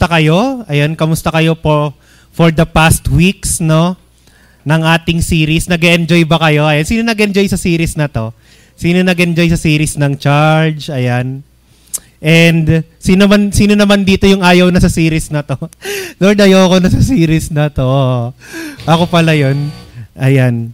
kamusta 0.00 0.16
kayo? 0.16 0.64
Ayun, 0.64 0.96
kamusta 0.96 1.28
kayo 1.28 1.52
po 1.52 1.92
for 2.32 2.48
the 2.48 2.64
past 2.64 3.04
weeks, 3.12 3.60
no? 3.60 4.00
ng 4.64 4.80
ating 4.80 5.20
series. 5.20 5.68
Nag-enjoy 5.68 6.24
ba 6.24 6.40
kayo? 6.40 6.64
Ayan, 6.64 6.88
sino 6.88 7.04
nag-enjoy 7.04 7.44
sa 7.52 7.60
series 7.60 8.00
na 8.00 8.08
to? 8.08 8.32
Sino 8.80 9.04
nag-enjoy 9.04 9.52
sa 9.52 9.60
series 9.60 10.00
ng 10.00 10.16
Charge? 10.16 10.88
Ayan. 10.88 11.44
And 12.16 12.80
sino 12.96 13.28
man 13.28 13.52
sino 13.52 13.76
naman 13.76 14.08
dito 14.08 14.24
yung 14.24 14.40
ayaw 14.40 14.72
na 14.72 14.80
sa 14.80 14.88
series 14.88 15.28
na 15.28 15.44
to? 15.44 15.56
Lord, 16.20 16.40
ayoko 16.40 16.80
na 16.80 16.88
sa 16.88 17.04
series 17.04 17.52
na 17.52 17.68
to. 17.68 17.84
Ako 18.88 19.04
pala 19.08 19.36
'yon. 19.36 19.68
Ayan. 20.16 20.72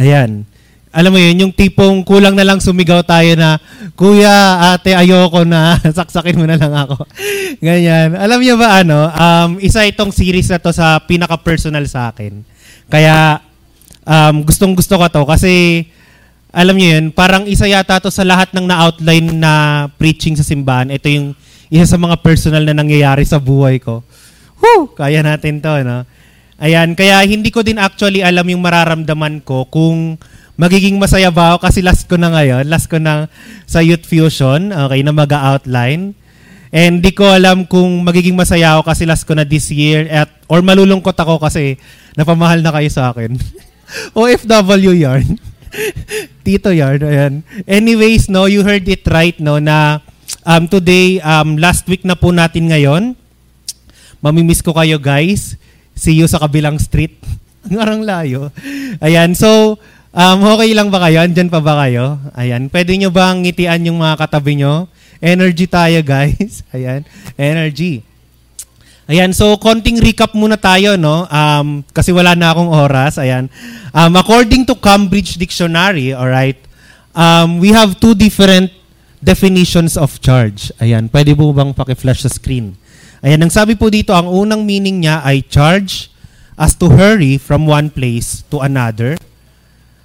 Ayan. 0.00 0.48
Alam 0.94 1.10
mo 1.10 1.18
yun, 1.18 1.42
yung 1.42 1.52
tipong 1.52 2.06
kulang 2.06 2.38
na 2.38 2.46
lang 2.46 2.62
sumigaw 2.62 3.02
tayo 3.02 3.34
na, 3.34 3.58
Kuya, 3.98 4.70
ate, 4.70 4.94
ayoko 4.94 5.42
na, 5.42 5.74
saksakin 5.98 6.38
mo 6.38 6.46
na 6.46 6.54
lang 6.54 6.70
ako. 6.70 7.02
Ganyan. 7.58 8.14
Alam 8.14 8.38
niyo 8.38 8.54
ba 8.54 8.78
ano, 8.78 9.10
um, 9.10 9.58
isa 9.58 9.82
itong 9.82 10.14
series 10.14 10.46
na 10.54 10.62
to 10.62 10.70
sa 10.70 11.02
pinaka-personal 11.02 11.82
sa 11.90 12.14
akin. 12.14 12.46
Kaya 12.86 13.42
um, 14.06 14.46
gustong 14.46 14.78
gusto 14.78 14.94
ko 14.94 15.10
to 15.10 15.26
kasi 15.26 15.82
alam 16.54 16.78
niyo 16.78 16.94
yun, 16.94 17.06
parang 17.10 17.50
isa 17.50 17.66
yata 17.66 17.98
to 17.98 18.14
sa 18.14 18.22
lahat 18.22 18.54
ng 18.54 18.62
na-outline 18.62 19.34
na 19.34 19.52
preaching 19.98 20.38
sa 20.38 20.46
simbahan. 20.46 20.94
Ito 20.94 21.10
yung 21.10 21.34
isa 21.74 21.90
sa 21.90 21.98
mga 21.98 22.22
personal 22.22 22.62
na 22.62 22.78
nangyayari 22.78 23.26
sa 23.26 23.42
buhay 23.42 23.82
ko. 23.82 24.06
Whew! 24.62 24.94
Kaya 24.94 25.26
natin 25.26 25.58
to, 25.58 25.82
no? 25.82 26.06
Ayan, 26.62 26.94
kaya 26.94 27.18
hindi 27.26 27.50
ko 27.50 27.66
din 27.66 27.82
actually 27.82 28.22
alam 28.22 28.46
yung 28.46 28.62
mararamdaman 28.62 29.42
ko 29.42 29.66
kung 29.66 30.14
magiging 30.54 30.98
masaya 30.98 31.30
ba 31.34 31.54
ako 31.54 31.66
kasi 31.66 31.82
last 31.82 32.06
ko 32.06 32.14
na 32.14 32.30
ngayon, 32.30 32.66
last 32.70 32.86
ko 32.86 32.98
na 33.02 33.26
sa 33.66 33.82
Youth 33.82 34.06
Fusion, 34.06 34.70
okay, 34.70 35.02
na 35.02 35.10
mag-outline. 35.10 36.14
And 36.74 36.98
di 36.98 37.14
ko 37.14 37.30
alam 37.30 37.70
kung 37.70 38.02
magiging 38.02 38.34
masaya 38.34 38.78
ako 38.78 38.90
kasi 38.90 39.06
last 39.06 39.22
ko 39.26 39.38
na 39.38 39.46
this 39.46 39.70
year 39.70 40.10
at 40.10 40.26
or 40.50 40.58
malulungkot 40.58 41.14
ako 41.14 41.38
kasi 41.38 41.78
napamahal 42.18 42.58
na 42.62 42.74
kayo 42.74 42.90
sa 42.90 43.14
akin. 43.14 43.38
OFW 44.18 44.94
yarn. 44.94 45.38
Tito 46.46 46.70
yarn. 46.74 47.02
Ayan. 47.02 47.34
Anyways, 47.66 48.26
no, 48.26 48.50
you 48.50 48.66
heard 48.66 48.86
it 48.90 49.06
right, 49.06 49.38
no, 49.38 49.62
na 49.62 50.02
um, 50.46 50.66
today, 50.66 51.18
um, 51.22 51.58
last 51.58 51.86
week 51.86 52.02
na 52.02 52.18
po 52.18 52.30
natin 52.30 52.70
ngayon. 52.70 53.14
Mamimiss 54.18 54.64
ko 54.64 54.72
kayo, 54.72 54.96
guys. 54.98 55.58
See 55.94 56.16
you 56.16 56.26
sa 56.26 56.40
kabilang 56.40 56.80
street. 56.80 57.20
Ngarang 57.72 58.02
layo. 58.02 58.50
Ayan, 58.98 59.36
so, 59.36 59.78
um, 60.14 60.38
okay 60.54 60.70
lang 60.72 60.88
ba 60.88 61.02
kayo? 61.02 61.20
Andyan 61.20 61.50
pa 61.50 61.58
ba 61.58 61.84
kayo? 61.84 62.16
Ayan, 62.38 62.70
pwede 62.70 62.94
nyo 62.94 63.10
bang 63.10 63.42
ngitian 63.42 63.90
yung 63.90 63.98
mga 63.98 64.24
katabi 64.24 64.62
nyo? 64.62 64.86
Energy 65.18 65.66
tayo, 65.66 65.98
guys. 66.06 66.62
Ayan. 66.76 67.02
Energy. 67.34 68.06
Ayan, 69.04 69.36
so 69.36 69.52
konting 69.60 70.00
recap 70.00 70.32
muna 70.32 70.56
tayo, 70.56 70.96
no? 70.96 71.28
Um, 71.28 71.84
kasi 71.92 72.08
wala 72.08 72.32
na 72.32 72.56
akong 72.56 72.72
oras. 72.72 73.20
Ayan. 73.20 73.52
Um, 73.92 74.16
according 74.16 74.64
to 74.64 74.72
Cambridge 74.80 75.36
Dictionary, 75.36 76.16
all 76.16 76.28
right, 76.32 76.56
um, 77.12 77.60
we 77.60 77.68
have 77.68 78.00
two 78.00 78.16
different 78.16 78.72
definitions 79.20 80.00
of 80.00 80.16
charge. 80.24 80.72
Ayan, 80.80 81.12
pwede 81.12 81.36
po 81.36 81.52
bang 81.52 81.76
paki-flash 81.76 82.24
sa 82.24 82.32
screen? 82.32 82.76
Ayan, 83.20 83.44
ang 83.44 83.52
sabi 83.52 83.76
po 83.76 83.92
dito, 83.92 84.12
ang 84.12 84.28
unang 84.28 84.64
meaning 84.64 85.04
niya 85.04 85.20
ay 85.24 85.44
charge 85.48 86.08
as 86.56 86.72
to 86.76 86.92
hurry 86.92 87.36
from 87.36 87.68
one 87.68 87.88
place 87.92 88.44
to 88.48 88.60
another. 88.60 89.16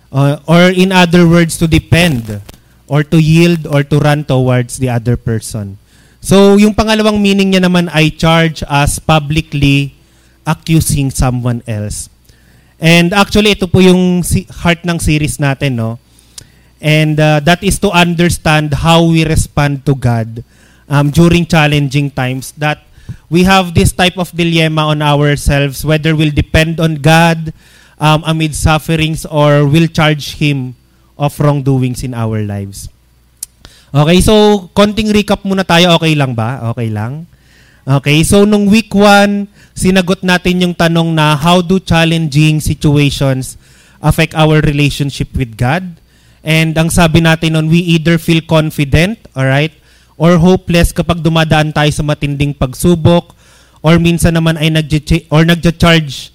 Uh, 0.10 0.42
or 0.50 0.74
in 0.74 0.92
other 0.92 1.30
words, 1.30 1.58
to 1.58 1.68
depend 1.68 2.42
or 2.90 3.06
to 3.06 3.22
yield 3.22 3.70
or 3.70 3.86
to 3.86 4.02
run 4.02 4.26
towards 4.26 4.82
the 4.82 4.90
other 4.90 5.16
person. 5.16 5.78
So, 6.20 6.58
yung 6.58 6.74
pangalawang 6.76 7.22
meaning 7.22 7.54
niya 7.54 7.64
naman 7.64 7.88
ay 7.94 8.12
charge 8.12 8.66
as 8.68 9.00
publicly 9.00 9.96
accusing 10.44 11.14
someone 11.14 11.64
else. 11.70 12.10
And 12.82 13.14
actually, 13.14 13.56
ito 13.56 13.70
po 13.70 13.80
yung 13.80 14.26
heart 14.64 14.84
ng 14.84 15.00
series 15.00 15.38
natin, 15.38 15.78
no? 15.80 16.00
And 16.80 17.20
uh, 17.20 17.40
that 17.44 17.62
is 17.64 17.78
to 17.84 17.92
understand 17.92 18.72
how 18.72 19.04
we 19.04 19.28
respond 19.28 19.86
to 19.86 19.94
God 19.96 20.44
um, 20.88 21.12
during 21.12 21.46
challenging 21.46 22.10
times. 22.10 22.56
That 22.56 22.84
we 23.28 23.44
have 23.44 23.76
this 23.76 23.92
type 23.92 24.16
of 24.16 24.32
dilemma 24.32 24.96
on 24.96 25.04
ourselves, 25.04 25.84
whether 25.84 26.16
we'll 26.16 26.34
depend 26.34 26.80
on 26.80 27.04
God 27.04 27.52
um, 28.00 28.24
amid 28.26 28.56
sufferings 28.56 29.28
or 29.28 29.68
will 29.68 29.86
charge 29.92 30.40
Him 30.40 30.74
of 31.20 31.36
wrongdoings 31.38 32.02
in 32.02 32.16
our 32.16 32.42
lives. 32.42 32.88
Okay, 33.92 34.24
so 34.24 34.66
konting 34.72 35.12
recap 35.12 35.44
muna 35.44 35.68
tayo. 35.68 36.00
Okay 36.00 36.16
lang 36.16 36.34
ba? 36.34 36.72
Okay 36.74 36.90
lang? 36.90 37.28
Okay, 37.90 38.22
so 38.24 38.46
nung 38.46 38.70
week 38.70 38.94
1, 38.94 39.50
sinagot 39.74 40.22
natin 40.22 40.62
yung 40.62 40.76
tanong 40.78 41.10
na 41.10 41.34
how 41.34 41.60
do 41.60 41.82
challenging 41.82 42.62
situations 42.62 43.58
affect 43.98 44.38
our 44.38 44.62
relationship 44.62 45.34
with 45.34 45.58
God? 45.58 45.98
And 46.46 46.78
ang 46.78 46.94
sabi 46.94 47.20
natin 47.20 47.58
nun, 47.58 47.68
we 47.68 47.82
either 47.98 48.22
feel 48.22 48.46
confident, 48.46 49.20
alright, 49.34 49.74
or 50.22 50.38
hopeless 50.38 50.94
kapag 50.94 51.26
dumadaan 51.26 51.74
tayo 51.74 51.90
sa 51.90 52.06
matinding 52.06 52.54
pagsubok, 52.54 53.34
or 53.82 53.98
minsan 53.98 54.38
naman 54.38 54.56
ay 54.62 54.70
nagja- 54.70 55.26
or 55.34 55.42
nagja-charge 55.44 56.30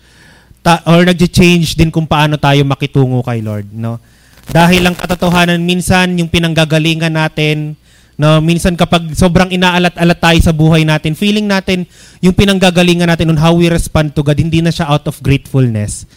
ta- 0.65 0.81
or 0.89 1.05
nagja-change 1.05 1.77
din 1.77 1.93
kung 1.93 2.09
paano 2.09 2.41
tayo 2.41 2.65
makitungo 2.65 3.21
kay 3.21 3.45
Lord, 3.45 3.69
no? 3.69 4.01
Dahil 4.49 4.89
ang 4.89 4.97
katotohanan 4.97 5.61
minsan 5.61 6.17
yung 6.17 6.33
pinanggagalingan 6.33 7.13
natin, 7.13 7.77
no, 8.17 8.41
minsan 8.41 8.73
kapag 8.73 9.13
sobrang 9.13 9.53
inaalat-alat 9.53 10.19
tayo 10.21 10.39
sa 10.41 10.57
buhay 10.57 10.89
natin, 10.89 11.13
feeling 11.13 11.45
natin 11.45 11.85
yung 12.25 12.33
pinanggagalingan 12.33 13.13
natin 13.13 13.29
on 13.29 13.37
how 13.37 13.53
we 13.53 13.69
respond 13.69 14.17
to 14.17 14.25
God, 14.25 14.41
hindi 14.41 14.65
na 14.65 14.73
siya 14.73 14.89
out 14.89 15.05
of 15.05 15.21
gratefulness. 15.21 16.09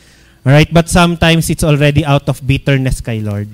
Alright? 0.48 0.72
But 0.72 0.88
sometimes 0.88 1.52
it's 1.52 1.68
already 1.68 2.08
out 2.08 2.32
of 2.32 2.40
bitterness 2.40 3.04
kay 3.04 3.20
Lord. 3.20 3.52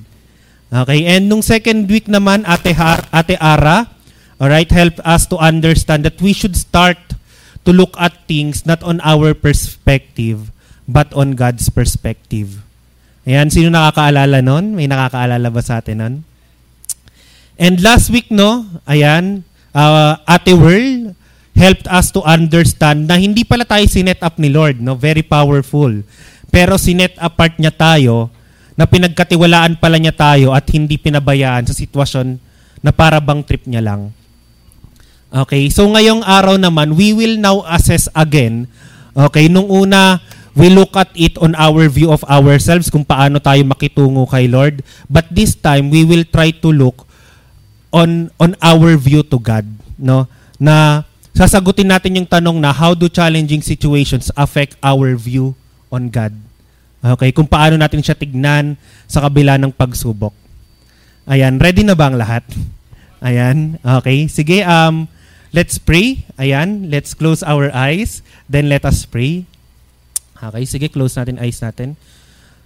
Okay? 0.69 1.09
And 1.09 1.25
nung 1.25 1.41
second 1.41 1.89
week 1.89 2.05
naman, 2.05 2.45
Ate, 2.45 2.77
Har- 2.77 3.09
Ate 3.09 3.33
Ara, 3.41 3.89
alright, 4.37 4.69
help 4.69 5.01
us 5.01 5.25
to 5.29 5.41
understand 5.41 6.05
that 6.05 6.21
we 6.21 6.37
should 6.37 6.53
start 6.53 7.01
to 7.65 7.71
look 7.71 7.97
at 7.97 8.13
things 8.29 8.65
not 8.69 8.83
on 8.83 9.01
our 9.01 9.33
perspective, 9.33 10.53
but 10.87 11.11
on 11.15 11.35
God's 11.37 11.67
perspective. 11.71 12.61
Ayan, 13.23 13.47
sino 13.47 13.71
nakakaalala 13.71 14.43
nun? 14.43 14.75
May 14.75 14.87
nakakaalala 14.91 15.47
ba 15.47 15.61
sa 15.63 15.79
atin 15.79 15.97
nun? 15.99 16.15
And 17.55 17.79
last 17.79 18.11
week, 18.11 18.27
no, 18.33 18.67
ayan, 18.83 19.47
uh, 19.71 20.19
Ate 20.27 20.51
World 20.57 21.15
helped 21.53 21.85
us 21.85 22.09
to 22.11 22.19
understand 22.25 23.05
na 23.07 23.15
hindi 23.15 23.45
pala 23.45 23.63
tayo 23.63 23.85
sinet 23.85 24.19
up 24.25 24.41
ni 24.41 24.49
Lord, 24.49 24.81
no? 24.81 24.97
Very 24.97 25.21
powerful. 25.21 26.01
Pero 26.49 26.75
sinet 26.81 27.13
apart 27.21 27.61
niya 27.61 27.71
tayo 27.71 28.33
na 28.73 28.89
pinagkatiwalaan 28.89 29.77
pala 29.77 30.01
niya 30.01 30.13
tayo 30.13 30.51
at 30.51 30.65
hindi 30.73 30.97
pinabayaan 30.97 31.69
sa 31.69 31.77
sitwasyon 31.77 32.41
na 32.81 32.91
para 32.91 33.21
bang 33.21 33.41
trip 33.45 33.69
niya 33.69 33.85
lang. 33.85 34.09
Okay, 35.33 35.69
so 35.73 35.89
ngayong 35.89 36.21
araw 36.21 36.61
naman, 36.61 36.93
we 36.93 37.09
will 37.09 37.41
now 37.41 37.65
assess 37.65 38.05
again. 38.13 38.69
Okay, 39.13 39.49
nung 39.49 39.65
una, 39.65 40.21
we 40.53 40.69
look 40.69 40.93
at 40.93 41.09
it 41.17 41.37
on 41.41 41.57
our 41.57 41.89
view 41.89 42.13
of 42.13 42.21
ourselves 42.29 42.89
kung 42.89 43.05
paano 43.05 43.41
tayo 43.41 43.61
makitungo 43.65 44.29
kay 44.29 44.45
Lord. 44.45 44.85
But 45.09 45.29
this 45.33 45.57
time, 45.57 45.89
we 45.89 46.05
will 46.05 46.25
try 46.25 46.53
to 46.53 46.69
look 46.69 47.05
on 47.93 48.29
on 48.41 48.57
our 48.61 48.97
view 48.97 49.21
to 49.29 49.37
God, 49.37 49.65
no? 49.97 50.29
Na 50.57 51.05
sasagutin 51.33 51.89
natin 51.89 52.17
yung 52.21 52.29
tanong 52.29 52.57
na 52.61 52.73
how 52.73 52.93
do 52.93 53.09
challenging 53.09 53.61
situations 53.65 54.29
affect 54.37 54.77
our 54.81 55.13
view 55.17 55.57
on 55.89 56.09
God? 56.09 56.33
Okay, 57.03 57.35
kung 57.35 57.49
paano 57.49 57.75
natin 57.75 57.99
siya 57.99 58.15
tignan 58.15 58.79
sa 59.11 59.19
kabila 59.27 59.59
ng 59.59 59.75
pagsubok. 59.75 60.31
Ayan, 61.27 61.59
ready 61.59 61.83
na 61.83 61.99
ba 61.99 62.07
ang 62.07 62.15
lahat? 62.15 62.47
Ayan, 63.19 63.79
okay. 63.79 64.27
Sige, 64.31 64.63
um, 64.63 65.07
let's 65.51 65.79
pray. 65.79 66.23
Ayan, 66.35 66.87
let's 66.87 67.11
close 67.11 67.43
our 67.43 67.71
eyes. 67.71 68.23
Then 68.47 68.71
let 68.71 68.83
us 68.87 69.03
pray. 69.03 69.47
Okay, 70.51 70.67
sige, 70.67 70.91
close 70.91 71.15
natin 71.15 71.39
eyes 71.39 71.63
natin. 71.63 71.95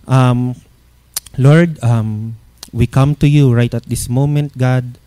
Um, 0.09 0.57
Lord, 1.37 1.77
um, 1.85 2.33
we 2.73 2.87
come 2.89 3.13
to 3.21 3.29
you 3.29 3.53
right 3.53 3.69
at 3.69 3.85
this 3.85 4.09
moment, 4.09 4.57
God. 4.57 4.97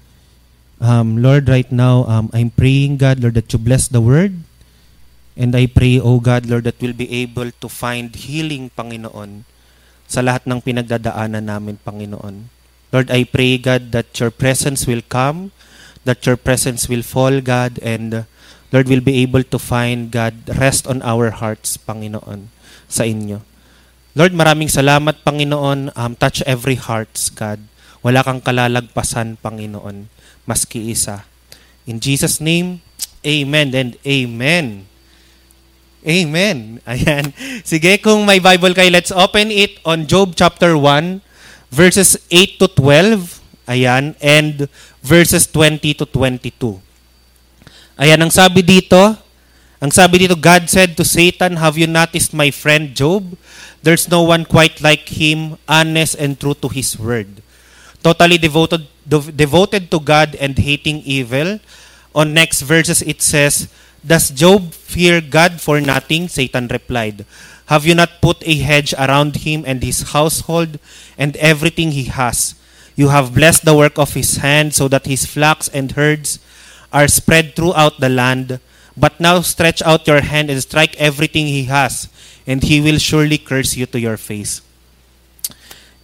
Um, 0.78 1.18
Lord, 1.18 1.48
right 1.48 1.66
now, 1.72 2.06
um, 2.06 2.30
I'm 2.32 2.54
praying, 2.54 3.02
God, 3.02 3.20
Lord, 3.20 3.34
that 3.34 3.50
you 3.52 3.58
bless 3.58 3.88
the 3.88 4.00
word. 4.00 4.38
And 5.36 5.56
I 5.56 5.66
pray, 5.66 5.98
oh 5.98 6.20
God, 6.20 6.46
Lord, 6.46 6.64
that 6.64 6.80
we'll 6.80 6.96
be 6.96 7.10
able 7.24 7.50
to 7.50 7.68
find 7.68 8.14
healing, 8.14 8.70
Panginoon, 8.76 9.44
sa 10.06 10.20
lahat 10.20 10.46
ng 10.46 10.60
pinagdadaanan 10.60 11.48
namin, 11.48 11.80
Panginoon. 11.80 12.52
Lord, 12.92 13.08
I 13.10 13.24
pray, 13.24 13.58
God, 13.58 13.92
that 13.92 14.12
your 14.20 14.30
presence 14.30 14.86
will 14.86 15.02
come, 15.02 15.52
that 16.04 16.24
your 16.26 16.36
presence 16.36 16.88
will 16.88 17.02
fall, 17.02 17.40
God, 17.40 17.78
and 17.80 18.26
Lord, 18.72 18.88
we'll 18.88 19.04
be 19.04 19.22
able 19.22 19.42
to 19.42 19.58
find, 19.58 20.10
God, 20.10 20.34
rest 20.58 20.86
on 20.86 21.02
our 21.02 21.30
hearts, 21.30 21.76
Panginoon 21.76 22.48
sa 22.90 23.06
inyo. 23.06 23.38
Lord, 24.18 24.34
maraming 24.34 24.66
salamat, 24.66 25.22
Panginoon. 25.22 25.94
Um, 25.94 26.12
touch 26.18 26.42
every 26.42 26.74
hearts, 26.74 27.30
God. 27.30 27.62
Wala 28.02 28.26
kang 28.26 28.42
kalalagpasan, 28.42 29.38
Panginoon, 29.38 30.10
maski 30.50 30.90
isa. 30.90 31.22
In 31.86 32.02
Jesus' 32.02 32.42
name, 32.42 32.82
Amen 33.20 33.68
and 33.76 33.92
amen. 34.00 34.88
Amen. 36.00 36.80
Ayan. 36.88 37.36
Sige, 37.60 38.00
kung 38.00 38.24
may 38.24 38.40
Bible 38.40 38.72
kayo, 38.72 38.88
let's 38.88 39.12
open 39.12 39.52
it 39.52 39.76
on 39.84 40.08
Job 40.08 40.32
chapter 40.32 40.72
1, 40.72 41.20
verses 41.68 42.16
8 42.32 42.56
to 42.56 42.66
12. 42.72 43.68
Ayan. 43.68 44.16
And 44.24 44.72
verses 45.04 45.44
20 45.52 46.00
to 46.00 46.08
22. 46.08 46.80
Ayan, 48.00 48.16
ang 48.24 48.32
sabi 48.32 48.64
dito, 48.64 48.96
ang 49.80 49.90
sabi 49.90 50.20
dito, 50.20 50.36
God 50.36 50.68
said 50.68 50.96
to 51.00 51.04
Satan, 51.04 51.56
Have 51.56 51.80
you 51.80 51.88
noticed 51.88 52.36
my 52.36 52.52
friend 52.52 52.92
Job? 52.92 53.36
There's 53.82 54.12
no 54.12 54.22
one 54.22 54.44
quite 54.44 54.84
like 54.84 55.08
him, 55.08 55.56
honest 55.64 56.20
and 56.20 56.36
true 56.36 56.52
to 56.60 56.68
his 56.68 57.00
word. 57.00 57.40
Totally 58.04 58.36
devoted, 58.36 58.84
devoted 59.08 59.90
to 59.90 60.00
God 60.00 60.36
and 60.36 60.56
hating 60.56 61.00
evil. 61.08 61.60
On 62.14 62.34
next 62.34 62.60
verses, 62.60 63.00
it 63.00 63.22
says, 63.22 63.72
Does 64.04 64.28
Job 64.28 64.72
fear 64.72 65.20
God 65.20 65.60
for 65.60 65.80
nothing? 65.80 66.28
Satan 66.28 66.68
replied, 66.68 67.24
Have 67.72 67.86
you 67.86 67.94
not 67.94 68.20
put 68.20 68.42
a 68.44 68.56
hedge 68.60 68.92
around 69.00 69.48
him 69.48 69.64
and 69.66 69.82
his 69.82 70.12
household 70.12 70.78
and 71.16 71.36
everything 71.36 71.92
he 71.92 72.04
has? 72.04 72.54
You 72.96 73.08
have 73.08 73.32
blessed 73.32 73.64
the 73.64 73.76
work 73.76 73.96
of 73.96 74.12
his 74.12 74.36
hand 74.44 74.74
so 74.74 74.88
that 74.88 75.06
his 75.06 75.24
flocks 75.24 75.68
and 75.68 75.92
herds 75.92 76.38
are 76.92 77.08
spread 77.08 77.56
throughout 77.56 78.00
the 78.00 78.08
land. 78.10 78.60
But 78.96 79.20
now 79.20 79.40
stretch 79.40 79.82
out 79.82 80.06
your 80.06 80.20
hand 80.20 80.50
and 80.50 80.60
strike 80.62 80.96
everything 80.96 81.46
he 81.46 81.64
has, 81.70 82.08
and 82.46 82.62
he 82.62 82.80
will 82.80 82.98
surely 82.98 83.38
curse 83.38 83.76
you 83.76 83.86
to 83.86 83.98
your 84.00 84.16
face. 84.16 84.62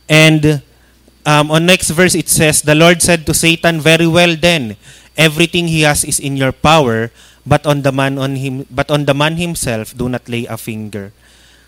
And 0.08 0.62
um, 1.26 1.50
on 1.50 1.66
next 1.66 1.90
verse 1.90 2.14
it 2.14 2.28
says, 2.28 2.62
The 2.62 2.74
Lord 2.74 3.02
said 3.02 3.26
to 3.26 3.34
Satan, 3.34 3.80
Very 3.80 4.06
well 4.06 4.36
then, 4.36 4.76
everything 5.16 5.68
he 5.68 5.82
has 5.82 6.04
is 6.04 6.20
in 6.20 6.36
your 6.36 6.52
power, 6.52 7.10
but 7.46 7.66
on 7.66 7.82
the 7.82 7.94
man 7.94 8.18
on 8.18 8.34
him 8.34 8.66
but 8.70 8.90
on 8.90 9.06
the 9.06 9.14
man 9.14 9.38
himself 9.38 9.94
do 9.94 10.10
not 10.10 10.26
lay 10.28 10.46
a 10.46 10.58
finger. 10.58 11.14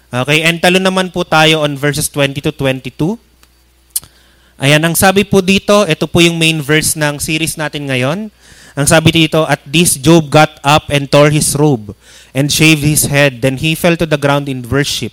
Okay, 0.08 0.40
and 0.40 0.58
talo 0.58 0.80
naman 0.80 1.12
po 1.12 1.22
tayo 1.22 1.62
on 1.62 1.76
verses 1.76 2.08
20 2.08 2.40
to 2.40 2.50
22. 2.50 3.20
Ayan, 4.58 4.82
ang 4.82 4.96
sabi 4.98 5.22
po 5.22 5.38
dito, 5.38 5.86
ito 5.86 6.10
po 6.10 6.18
yung 6.18 6.34
main 6.34 6.58
verse 6.58 6.98
ng 6.98 7.22
series 7.22 7.54
natin 7.54 7.86
ngayon. 7.86 8.32
Ang 8.78 8.86
sabi 8.86 9.10
dito, 9.10 9.42
At 9.50 9.58
this 9.66 9.98
Job 9.98 10.30
got 10.30 10.62
up 10.62 10.86
and 10.94 11.10
tore 11.10 11.34
his 11.34 11.58
robe 11.58 11.98
and 12.30 12.46
shaved 12.46 12.86
his 12.86 13.10
head. 13.10 13.42
Then 13.42 13.58
he 13.58 13.74
fell 13.74 13.98
to 13.98 14.06
the 14.06 14.14
ground 14.14 14.46
in 14.46 14.62
worship 14.62 15.10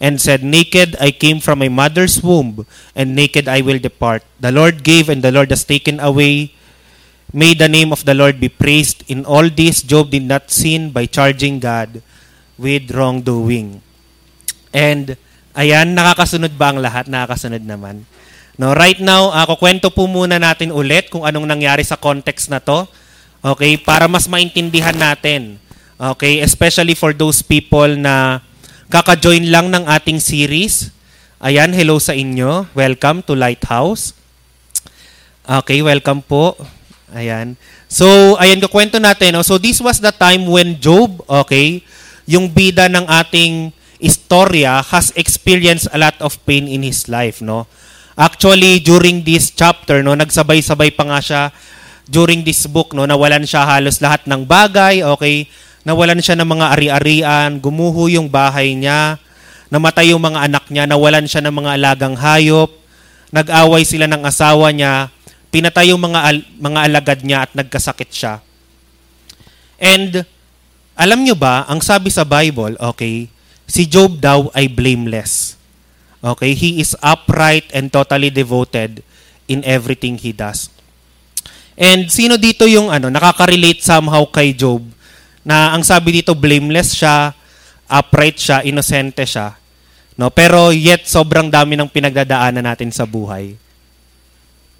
and 0.00 0.16
said, 0.16 0.40
Naked 0.40 0.96
I 0.96 1.12
came 1.12 1.36
from 1.36 1.60
my 1.60 1.68
mother's 1.68 2.24
womb, 2.24 2.64
and 2.96 3.12
naked 3.12 3.52
I 3.52 3.60
will 3.60 3.76
depart. 3.76 4.24
The 4.40 4.48
Lord 4.48 4.80
gave, 4.80 5.12
and 5.12 5.20
the 5.20 5.28
Lord 5.28 5.52
has 5.52 5.68
taken 5.68 6.00
away. 6.00 6.56
May 7.36 7.52
the 7.52 7.68
name 7.68 7.92
of 7.92 8.08
the 8.08 8.16
Lord 8.16 8.40
be 8.40 8.48
praised. 8.48 9.04
In 9.12 9.28
all 9.28 9.52
this, 9.52 9.84
Job 9.84 10.08
did 10.08 10.24
not 10.24 10.48
sin 10.48 10.88
by 10.88 11.04
charging 11.04 11.60
God 11.60 12.00
with 12.56 12.88
wrongdoing. 12.96 13.84
And, 14.72 15.20
ayan, 15.52 15.92
nakakasunod 15.92 16.56
ba 16.56 16.72
ang 16.72 16.80
lahat? 16.80 17.12
Nakakasunod 17.12 17.60
naman. 17.60 18.08
No, 18.56 18.76
right 18.76 19.00
now, 19.00 19.32
ako 19.32 19.56
uh, 19.56 19.60
kwento 19.60 19.88
po 19.88 20.04
muna 20.04 20.36
natin 20.36 20.72
ulit 20.72 21.08
kung 21.08 21.24
anong 21.24 21.48
nangyari 21.48 21.80
sa 21.84 21.96
context 21.96 22.52
na 22.52 22.60
to. 22.60 22.84
Okay, 23.42 23.74
para 23.74 24.06
mas 24.06 24.30
maintindihan 24.30 24.94
natin. 24.94 25.58
Okay, 25.98 26.38
especially 26.46 26.94
for 26.94 27.10
those 27.10 27.42
people 27.42 27.90
na 27.98 28.38
kaka-join 28.86 29.50
lang 29.50 29.66
ng 29.66 29.82
ating 29.82 30.22
series. 30.22 30.94
Ayan, 31.42 31.74
hello 31.74 31.98
sa 31.98 32.14
inyo. 32.14 32.70
Welcome 32.70 33.26
to 33.26 33.34
Lighthouse. 33.34 34.14
Okay, 35.42 35.82
welcome 35.82 36.22
po. 36.22 36.54
Ayan. 37.10 37.58
So, 37.90 38.38
ayan, 38.38 38.62
kukwento 38.62 39.02
natin. 39.02 39.34
No? 39.34 39.42
So, 39.42 39.58
this 39.58 39.82
was 39.82 39.98
the 39.98 40.14
time 40.14 40.46
when 40.46 40.78
Job, 40.78 41.18
okay, 41.26 41.82
yung 42.30 42.46
bida 42.46 42.86
ng 42.86 43.10
ating 43.10 43.74
istorya 43.98 44.86
has 44.86 45.10
experienced 45.18 45.90
a 45.90 45.98
lot 45.98 46.14
of 46.22 46.38
pain 46.46 46.70
in 46.70 46.86
his 46.86 47.10
life, 47.10 47.42
no? 47.42 47.66
Actually, 48.14 48.78
during 48.78 49.26
this 49.26 49.50
chapter, 49.50 49.98
no, 49.98 50.14
nagsabay-sabay 50.14 50.94
pa 50.94 51.10
nga 51.10 51.18
siya 51.18 51.42
during 52.06 52.42
this 52.42 52.66
book, 52.66 52.94
no, 52.96 53.06
nawalan 53.06 53.46
siya 53.46 53.62
halos 53.66 54.02
lahat 54.02 54.26
ng 54.26 54.42
bagay, 54.42 55.06
okay? 55.06 55.46
Nawalan 55.82 56.22
siya 56.22 56.38
ng 56.38 56.48
mga 56.48 56.66
ari-arian, 56.78 57.50
gumuho 57.58 58.06
yung 58.10 58.30
bahay 58.30 58.74
niya, 58.74 59.18
namatay 59.70 60.14
yung 60.14 60.22
mga 60.22 60.46
anak 60.46 60.64
niya, 60.70 60.86
nawalan 60.86 61.26
siya 61.26 61.42
ng 61.42 61.54
mga 61.54 61.70
alagang 61.78 62.16
hayop, 62.18 62.70
nag-away 63.34 63.82
sila 63.86 64.06
ng 64.10 64.22
asawa 64.22 64.70
niya, 64.70 65.10
pinatay 65.52 65.92
yung 65.92 66.02
mga, 66.02 66.20
al- 66.22 66.46
mga 66.58 66.80
alagad 66.88 67.18
niya 67.22 67.38
at 67.46 67.52
nagkasakit 67.52 68.10
siya. 68.10 68.34
And 69.76 70.24
alam 70.96 71.20
nyo 71.26 71.36
ba, 71.36 71.68
ang 71.68 71.84
sabi 71.84 72.08
sa 72.08 72.24
Bible, 72.24 72.78
okay, 72.78 73.28
si 73.68 73.84
Job 73.84 74.16
daw 74.16 74.48
ay 74.56 74.68
blameless. 74.68 75.60
Okay, 76.22 76.54
he 76.54 76.78
is 76.78 76.94
upright 77.02 77.66
and 77.74 77.90
totally 77.90 78.30
devoted 78.30 79.02
in 79.50 79.60
everything 79.66 80.16
he 80.16 80.30
does. 80.30 80.71
And 81.76 82.08
sino 82.12 82.36
dito 82.36 82.68
yung 82.68 82.92
ano, 82.92 83.08
nakaka-relate 83.08 83.80
somehow 83.80 84.28
kay 84.28 84.52
Job 84.52 84.84
na 85.42 85.74
ang 85.74 85.82
sabi 85.82 86.22
dito 86.22 86.36
blameless 86.36 86.94
siya, 86.94 87.34
upright 87.88 88.38
siya, 88.38 88.58
inosente 88.62 89.26
siya. 89.26 89.58
No, 90.14 90.28
pero 90.28 90.70
yet 90.70 91.08
sobrang 91.08 91.48
dami 91.48 91.74
ng 91.74 91.88
pinagdadaanan 91.88 92.62
natin 92.62 92.92
sa 92.92 93.08
buhay. 93.08 93.56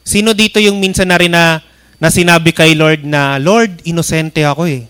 Sino 0.04 0.36
dito 0.36 0.60
yung 0.60 0.76
minsan 0.78 1.08
na 1.08 1.18
rin 1.18 1.32
na, 1.32 1.64
na 1.96 2.12
sinabi 2.12 2.52
kay 2.52 2.76
Lord 2.76 3.06
na, 3.06 3.40
Lord, 3.40 3.80
inosente 3.86 4.44
ako 4.44 4.68
eh. 4.68 4.86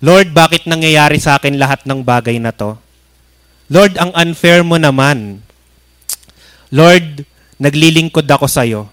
Lord, 0.00 0.32
bakit 0.32 0.64
nangyayari 0.64 1.20
sa 1.20 1.36
akin 1.36 1.56
lahat 1.60 1.84
ng 1.84 2.00
bagay 2.00 2.36
na 2.40 2.52
to? 2.52 2.76
Lord, 3.66 3.98
ang 3.98 4.14
unfair 4.14 4.62
mo 4.62 4.78
naman. 4.78 5.42
Lord, 6.70 7.26
naglilingkod 7.58 8.28
ako 8.28 8.46
sa 8.46 8.62
iyo. 8.62 8.86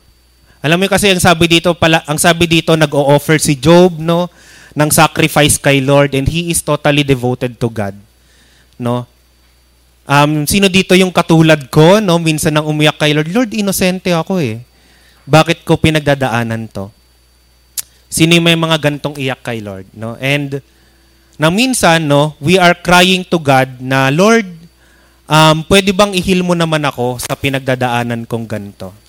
Alam 0.64 0.80
mo 0.80 0.88
kasi 0.88 1.12
ang 1.12 1.20
sabi 1.20 1.52
dito 1.52 1.76
pala, 1.76 2.00
ang 2.08 2.16
sabi 2.16 2.48
dito 2.48 2.72
nag-o-offer 2.80 3.36
si 3.36 3.60
Job 3.60 4.00
no 4.00 4.32
ng 4.74 4.90
sacrifice 4.90 5.60
kay 5.60 5.84
Lord 5.84 6.16
and 6.16 6.24
he 6.24 6.48
is 6.48 6.64
totally 6.64 7.04
devoted 7.04 7.60
to 7.60 7.68
God. 7.68 8.00
No? 8.80 9.04
Um, 10.08 10.48
sino 10.48 10.72
dito 10.72 10.96
yung 10.96 11.12
katulad 11.12 11.68
ko, 11.68 12.00
no? 12.00 12.16
Minsan 12.20 12.56
nang 12.56 12.68
umiyak 12.68 12.96
kay 12.96 13.12
Lord, 13.12 13.28
Lord, 13.32 13.52
inosente 13.52 14.16
ako 14.16 14.40
eh. 14.40 14.64
Bakit 15.28 15.68
ko 15.68 15.76
pinagdadaanan 15.76 16.72
to? 16.72 16.92
Sino 18.08 18.36
may 18.40 18.56
mga 18.56 18.80
gantong 18.80 19.20
iyak 19.20 19.44
kay 19.44 19.60
Lord? 19.60 19.88
No? 19.92 20.16
And 20.20 20.64
na 21.36 21.52
minsan, 21.52 22.08
no, 22.08 22.40
we 22.40 22.56
are 22.56 22.76
crying 22.76 23.28
to 23.28 23.36
God 23.36 23.84
na, 23.84 24.08
Lord, 24.14 24.48
um, 25.28 25.60
pwede 25.68 25.92
bang 25.92 26.16
ihil 26.16 26.40
mo 26.40 26.56
naman 26.56 26.84
ako 26.88 27.20
sa 27.20 27.36
pinagdadaanan 27.36 28.24
kong 28.30 28.48
ganito? 28.48 29.03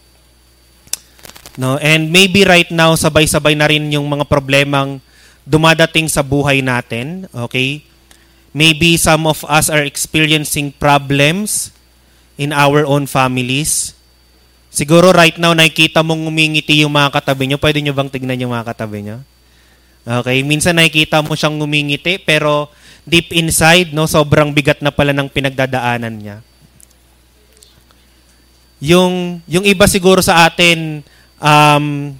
No? 1.54 1.78
And 1.78 2.10
maybe 2.10 2.42
right 2.42 2.68
now, 2.70 2.98
sabay-sabay 2.98 3.54
na 3.54 3.70
rin 3.70 3.86
yung 3.94 4.06
mga 4.10 4.26
problemang 4.26 4.98
dumadating 5.46 6.10
sa 6.10 6.24
buhay 6.24 6.64
natin. 6.64 7.30
Okay? 7.30 7.84
Maybe 8.54 8.98
some 8.98 9.26
of 9.26 9.42
us 9.46 9.70
are 9.70 9.82
experiencing 9.82 10.74
problems 10.74 11.74
in 12.34 12.50
our 12.50 12.82
own 12.86 13.06
families. 13.06 13.94
Siguro 14.74 15.14
right 15.14 15.38
now, 15.38 15.54
nakikita 15.54 16.02
mong 16.02 16.26
ngumingiti 16.26 16.82
yung 16.82 16.90
mga 16.90 17.14
katabi 17.14 17.46
nyo. 17.46 17.58
Pwede 17.62 17.78
nyo 17.78 17.94
bang 17.94 18.10
tignan 18.10 18.42
yung 18.42 18.50
mga 18.50 18.74
katabi 18.74 19.06
nyo? 19.06 19.22
Okay, 20.04 20.44
minsan 20.44 20.76
nakikita 20.76 21.24
mo 21.24 21.32
siyang 21.32 21.56
ngumingiti, 21.56 22.20
pero 22.20 22.68
deep 23.08 23.32
inside, 23.32 23.94
no, 23.96 24.04
sobrang 24.04 24.52
bigat 24.52 24.84
na 24.84 24.92
pala 24.92 25.16
ng 25.16 25.32
pinagdadaanan 25.32 26.14
niya. 26.18 26.36
Yung, 28.84 29.40
yung 29.48 29.64
iba 29.64 29.88
siguro 29.88 30.20
sa 30.20 30.44
atin, 30.44 31.00
um, 31.38 32.14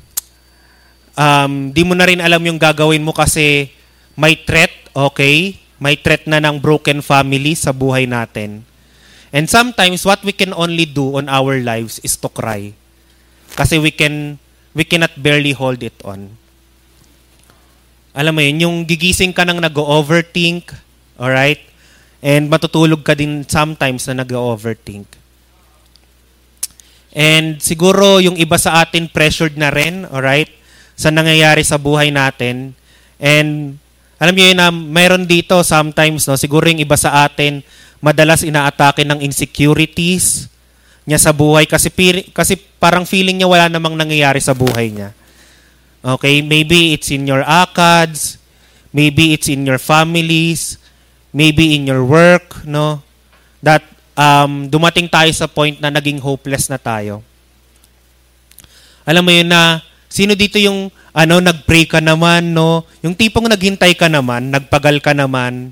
um, 1.15 1.53
di 1.71 1.83
mo 1.83 1.95
na 1.95 2.07
rin 2.07 2.23
alam 2.23 2.43
yung 2.43 2.59
gagawin 2.59 3.03
mo 3.03 3.15
kasi 3.15 3.71
may 4.15 4.39
threat, 4.39 4.71
okay? 4.95 5.59
May 5.79 5.99
threat 5.99 6.27
na 6.31 6.39
ng 6.39 6.63
broken 6.63 7.03
family 7.03 7.59
sa 7.59 7.75
buhay 7.75 8.07
natin. 8.07 8.63
And 9.35 9.51
sometimes 9.51 10.07
what 10.07 10.23
we 10.23 10.31
can 10.31 10.55
only 10.55 10.87
do 10.87 11.19
on 11.19 11.27
our 11.27 11.59
lives 11.59 11.99
is 12.07 12.15
to 12.23 12.31
cry. 12.31 12.71
Kasi 13.59 13.83
we 13.83 13.91
can 13.91 14.39
we 14.75 14.87
cannot 14.87 15.11
barely 15.19 15.51
hold 15.51 15.83
it 15.83 15.99
on. 16.07 16.31
Alam 18.15 18.39
mo 18.39 18.41
yun, 18.47 18.63
yung 18.63 18.77
gigising 18.87 19.35
ka 19.35 19.43
nang 19.43 19.59
nag-overthink, 19.59 20.71
alright? 21.19 21.59
And 22.23 22.47
matutulog 22.47 23.03
ka 23.03 23.19
din 23.19 23.43
sometimes 23.43 24.07
na 24.07 24.23
nag-overthink. 24.23 25.24
And 27.15 27.63
siguro 27.63 28.19
yung 28.19 28.35
iba 28.35 28.59
sa 28.59 28.83
atin 28.83 29.07
pressured 29.07 29.55
na 29.55 29.71
rin, 29.71 30.03
alright? 30.11 30.51
Sa 30.99 31.15
nangyayari 31.15 31.63
sa 31.63 31.79
buhay 31.79 32.11
natin. 32.11 32.75
And 33.23 33.79
alam 34.19 34.35
niyo 34.35 34.51
na 34.59 34.75
mayroon 34.75 35.31
dito 35.31 35.63
sometimes, 35.63 36.27
no, 36.27 36.35
siguro 36.35 36.67
yung 36.67 36.83
iba 36.83 36.99
sa 36.99 37.23
atin, 37.23 37.63
madalas 38.03 38.43
inaatake 38.43 39.07
ng 39.07 39.23
insecurities 39.23 40.51
niya 41.07 41.23
sa 41.23 41.31
buhay 41.31 41.71
kasi, 41.71 41.93
kasi 42.35 42.59
parang 42.83 43.07
feeling 43.07 43.39
niya 43.39 43.49
wala 43.49 43.67
namang 43.71 43.95
nangyayari 43.95 44.43
sa 44.43 44.53
buhay 44.53 44.91
niya. 44.91 45.11
Okay, 46.05 46.45
maybe 46.45 46.93
it's 46.93 47.09
in 47.09 47.25
your 47.25 47.41
ACADS, 47.41 48.45
Maybe 48.95 49.35
it's 49.35 49.51
in 49.51 49.67
your 49.67 49.83
families, 49.83 50.79
maybe 51.35 51.75
in 51.75 51.83
your 51.83 52.07
work, 52.07 52.63
no? 52.63 53.03
That 53.59 53.83
um, 54.15 54.67
dumating 54.71 55.11
tayo 55.11 55.31
sa 55.35 55.51
point 55.51 55.79
na 55.79 55.91
naging 55.91 56.23
hopeless 56.23 56.71
na 56.71 56.79
tayo. 56.79 57.23
Alam 59.05 59.23
mo 59.27 59.31
yun 59.35 59.51
na, 59.51 59.85
sino 60.09 60.33
dito 60.33 60.57
yung 60.57 60.89
ano, 61.15 61.39
nag-pray 61.39 61.87
ka 61.87 62.03
naman, 62.03 62.57
no? 62.57 62.83
Yung 63.05 63.15
tipong 63.15 63.47
naghintay 63.47 63.95
ka 63.95 64.11
naman, 64.11 64.51
nagpagal 64.51 64.99
ka 64.99 65.13
naman, 65.15 65.71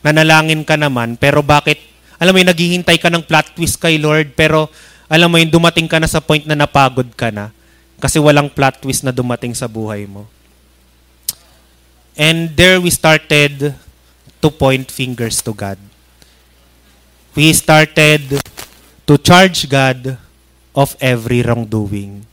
nanalangin 0.00 0.64
ka 0.64 0.78
naman, 0.78 1.18
pero 1.18 1.44
bakit, 1.44 1.76
alam 2.16 2.32
mo 2.32 2.40
yun, 2.40 2.48
naghihintay 2.48 2.96
ka 2.96 3.12
ng 3.12 3.26
plot 3.26 3.58
twist 3.58 3.76
kay 3.76 4.00
Lord, 4.00 4.32
pero 4.32 4.70
alam 5.10 5.28
mo 5.28 5.36
yun, 5.36 5.50
dumating 5.52 5.88
ka 5.90 6.00
na 6.00 6.08
sa 6.08 6.20
point 6.22 6.44
na 6.44 6.56
napagod 6.56 7.08
ka 7.16 7.28
na 7.32 7.52
kasi 7.98 8.22
walang 8.22 8.46
plot 8.46 8.78
twist 8.84 9.02
na 9.02 9.10
dumating 9.10 9.52
sa 9.52 9.66
buhay 9.66 10.06
mo. 10.06 10.30
And 12.18 12.50
there 12.54 12.78
we 12.82 12.90
started 12.90 13.74
to 14.38 14.48
point 14.50 14.90
fingers 14.90 15.42
to 15.42 15.54
God. 15.54 15.78
We 17.38 17.54
started 17.54 18.42
to 19.06 19.14
charge 19.14 19.70
God 19.70 20.18
of 20.74 20.98
every 20.98 21.46
wrongdoing. 21.46 22.26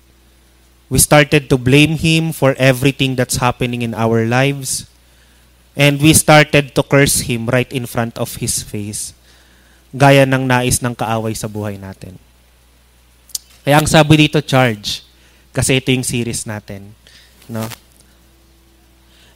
We 0.90 0.98
started 0.98 1.46
to 1.54 1.62
blame 1.62 2.02
Him 2.02 2.34
for 2.34 2.58
everything 2.58 3.14
that's 3.14 3.38
happening 3.38 3.86
in 3.86 3.94
our 3.94 4.26
lives. 4.26 4.90
And 5.78 6.02
we 6.02 6.10
started 6.18 6.74
to 6.74 6.82
curse 6.82 7.30
Him 7.30 7.46
right 7.54 7.70
in 7.70 7.86
front 7.86 8.18
of 8.18 8.42
His 8.42 8.66
face. 8.66 9.14
Gaya 9.94 10.26
ng 10.26 10.50
nais 10.50 10.82
ng 10.82 10.98
kaaway 10.98 11.38
sa 11.38 11.46
buhay 11.46 11.78
natin. 11.78 12.18
Kaya 13.62 13.78
ang 13.78 13.86
sabi 13.86 14.26
dito, 14.26 14.42
charge. 14.42 15.06
Kasi 15.54 15.86
ito 15.86 15.94
yung 15.94 16.02
series 16.02 16.50
natin. 16.50 16.98
No? 17.46 17.62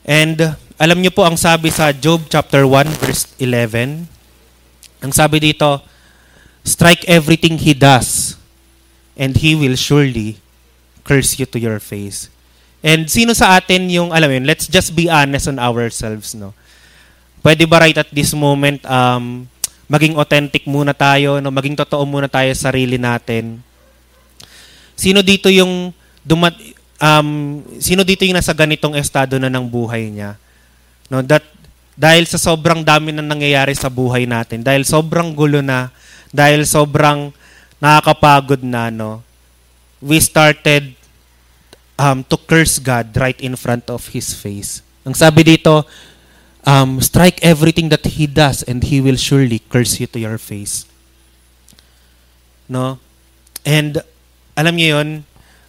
And 0.02 0.58
alam 0.82 0.98
niyo 0.98 1.14
po 1.14 1.22
ang 1.22 1.38
sabi 1.38 1.70
sa 1.70 1.94
Job 1.94 2.26
chapter 2.26 2.66
1 2.66 2.90
verse 2.98 3.30
11. 3.38 4.18
Ang 5.00 5.12
sabi 5.12 5.40
dito, 5.40 5.80
strike 6.64 7.08
everything 7.08 7.56
he 7.56 7.72
does 7.72 8.36
and 9.16 9.40
he 9.40 9.56
will 9.56 9.76
surely 9.76 10.40
curse 11.04 11.40
you 11.40 11.48
to 11.48 11.56
your 11.56 11.80
face. 11.80 12.28
And 12.80 13.08
sino 13.08 13.36
sa 13.36 13.60
atin 13.60 13.92
yung, 13.92 14.12
alam 14.12 14.28
mo 14.28 14.40
let's 14.48 14.64
just 14.68 14.96
be 14.96 15.08
honest 15.08 15.48
on 15.48 15.60
ourselves, 15.60 16.32
no? 16.32 16.56
Pwede 17.40 17.64
ba 17.64 17.80
right 17.80 17.96
at 17.96 18.08
this 18.12 18.32
moment, 18.36 18.84
um, 18.84 19.48
maging 19.88 20.16
authentic 20.16 20.64
muna 20.68 20.92
tayo, 20.92 21.40
no? 21.40 21.50
maging 21.50 21.74
totoo 21.74 22.04
muna 22.04 22.28
tayo 22.28 22.52
sa 22.52 22.70
sarili 22.70 23.00
natin. 23.00 23.58
Sino 24.94 25.24
dito 25.24 25.48
yung 25.48 25.90
dumat, 26.22 26.52
um, 27.00 27.60
sino 27.80 28.04
dito 28.04 28.22
yung 28.28 28.36
nasa 28.36 28.52
ganitong 28.52 28.94
estado 28.94 29.40
na 29.40 29.48
ng 29.48 29.64
buhay 29.64 30.12
niya? 30.12 30.36
No, 31.08 31.24
that, 31.24 31.42
dahil 32.00 32.24
sa 32.24 32.40
sobrang 32.40 32.80
dami 32.80 33.12
na 33.12 33.20
nangyayari 33.20 33.76
sa 33.76 33.92
buhay 33.92 34.24
natin, 34.24 34.64
dahil 34.64 34.88
sobrang 34.88 35.36
gulo 35.36 35.60
na, 35.60 35.92
dahil 36.32 36.64
sobrang 36.64 37.28
nakakapagod 37.76 38.64
na, 38.64 38.88
no, 38.88 39.20
we 40.00 40.16
started 40.16 40.96
um, 42.00 42.24
to 42.24 42.40
curse 42.40 42.80
God 42.80 43.12
right 43.20 43.36
in 43.44 43.52
front 43.52 43.92
of 43.92 44.08
His 44.16 44.32
face. 44.32 44.80
Ang 45.04 45.12
sabi 45.12 45.44
dito, 45.44 45.84
um, 46.64 47.04
strike 47.04 47.36
everything 47.44 47.92
that 47.92 48.08
He 48.08 48.24
does 48.24 48.64
and 48.64 48.80
He 48.80 49.04
will 49.04 49.20
surely 49.20 49.60
curse 49.68 50.00
you 50.00 50.08
to 50.08 50.16
your 50.16 50.40
face. 50.40 50.88
No? 52.64 52.96
And 53.60 54.00
alam 54.56 54.72
niyo 54.72 54.96
yon 54.96 55.08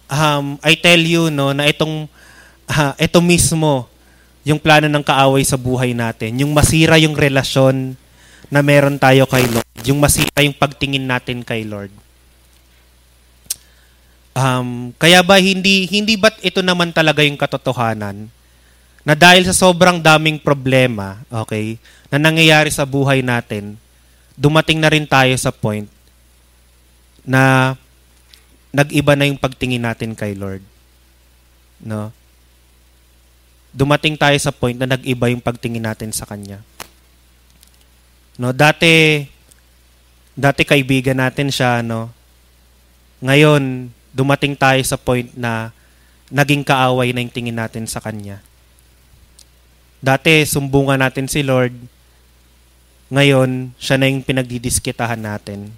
um, 0.08 0.56
I 0.64 0.80
tell 0.80 1.00
you 1.00 1.28
no 1.28 1.52
na 1.52 1.68
itong 1.68 2.08
uh, 2.72 2.92
ito 3.04 3.20
mismo 3.20 3.91
yung 4.42 4.58
plano 4.58 4.90
ng 4.90 5.04
kaaway 5.06 5.46
sa 5.46 5.54
buhay 5.54 5.94
natin, 5.94 6.42
yung 6.42 6.50
masira 6.50 6.98
yung 6.98 7.14
relasyon 7.14 7.94
na 8.50 8.60
meron 8.60 8.98
tayo 8.98 9.24
kay 9.30 9.46
Lord, 9.46 9.70
yung 9.86 10.02
masira 10.02 10.42
yung 10.42 10.56
pagtingin 10.56 11.06
natin 11.06 11.46
kay 11.46 11.62
Lord. 11.62 11.94
Um, 14.32 14.96
kaya 14.96 15.20
ba 15.20 15.36
hindi 15.36 15.84
hindi 15.92 16.16
ba't 16.16 16.40
ito 16.40 16.64
naman 16.64 16.88
talaga 16.88 17.20
yung 17.20 17.36
katotohanan 17.36 18.32
na 19.02 19.12
dahil 19.12 19.44
sa 19.44 19.54
sobrang 19.54 19.98
daming 19.98 20.38
problema, 20.38 21.20
okay, 21.28 21.76
na 22.08 22.22
nangyayari 22.22 22.70
sa 22.70 22.86
buhay 22.86 23.20
natin, 23.20 23.74
dumating 24.38 24.78
na 24.78 24.90
rin 24.90 25.04
tayo 25.04 25.34
sa 25.36 25.50
point 25.50 25.90
na 27.22 27.74
nag-iba 28.72 29.12
na 29.14 29.28
yung 29.28 29.38
pagtingin 29.38 29.84
natin 29.84 30.16
kay 30.16 30.34
Lord. 30.34 30.62
No? 31.82 32.14
Dumating 33.72 34.20
tayo 34.20 34.36
sa 34.36 34.52
point 34.52 34.76
na 34.76 34.84
nag-iba 34.84 35.32
yung 35.32 35.40
pagtingin 35.40 35.84
natin 35.88 36.12
sa 36.12 36.28
Kanya. 36.28 36.60
No, 38.36 38.52
dati, 38.52 39.24
dati 40.36 40.62
kaibigan 40.64 41.16
natin 41.16 41.48
siya, 41.48 41.80
no? 41.80 42.12
Ngayon, 43.24 43.88
dumating 44.12 44.52
tayo 44.56 44.80
sa 44.84 45.00
point 45.00 45.32
na 45.32 45.72
naging 46.28 46.64
kaaway 46.64 47.12
na 47.12 47.24
yung 47.24 47.32
tingin 47.32 47.56
natin 47.56 47.88
sa 47.88 48.00
Kanya. 48.00 48.44
Dati, 50.04 50.44
sumbungan 50.44 51.00
natin 51.00 51.28
si 51.28 51.40
Lord. 51.40 51.72
Ngayon, 53.12 53.76
siya 53.76 53.96
na 54.00 54.08
yung 54.08 54.24
pinagdidiskitahan 54.24 55.20
natin. 55.20 55.72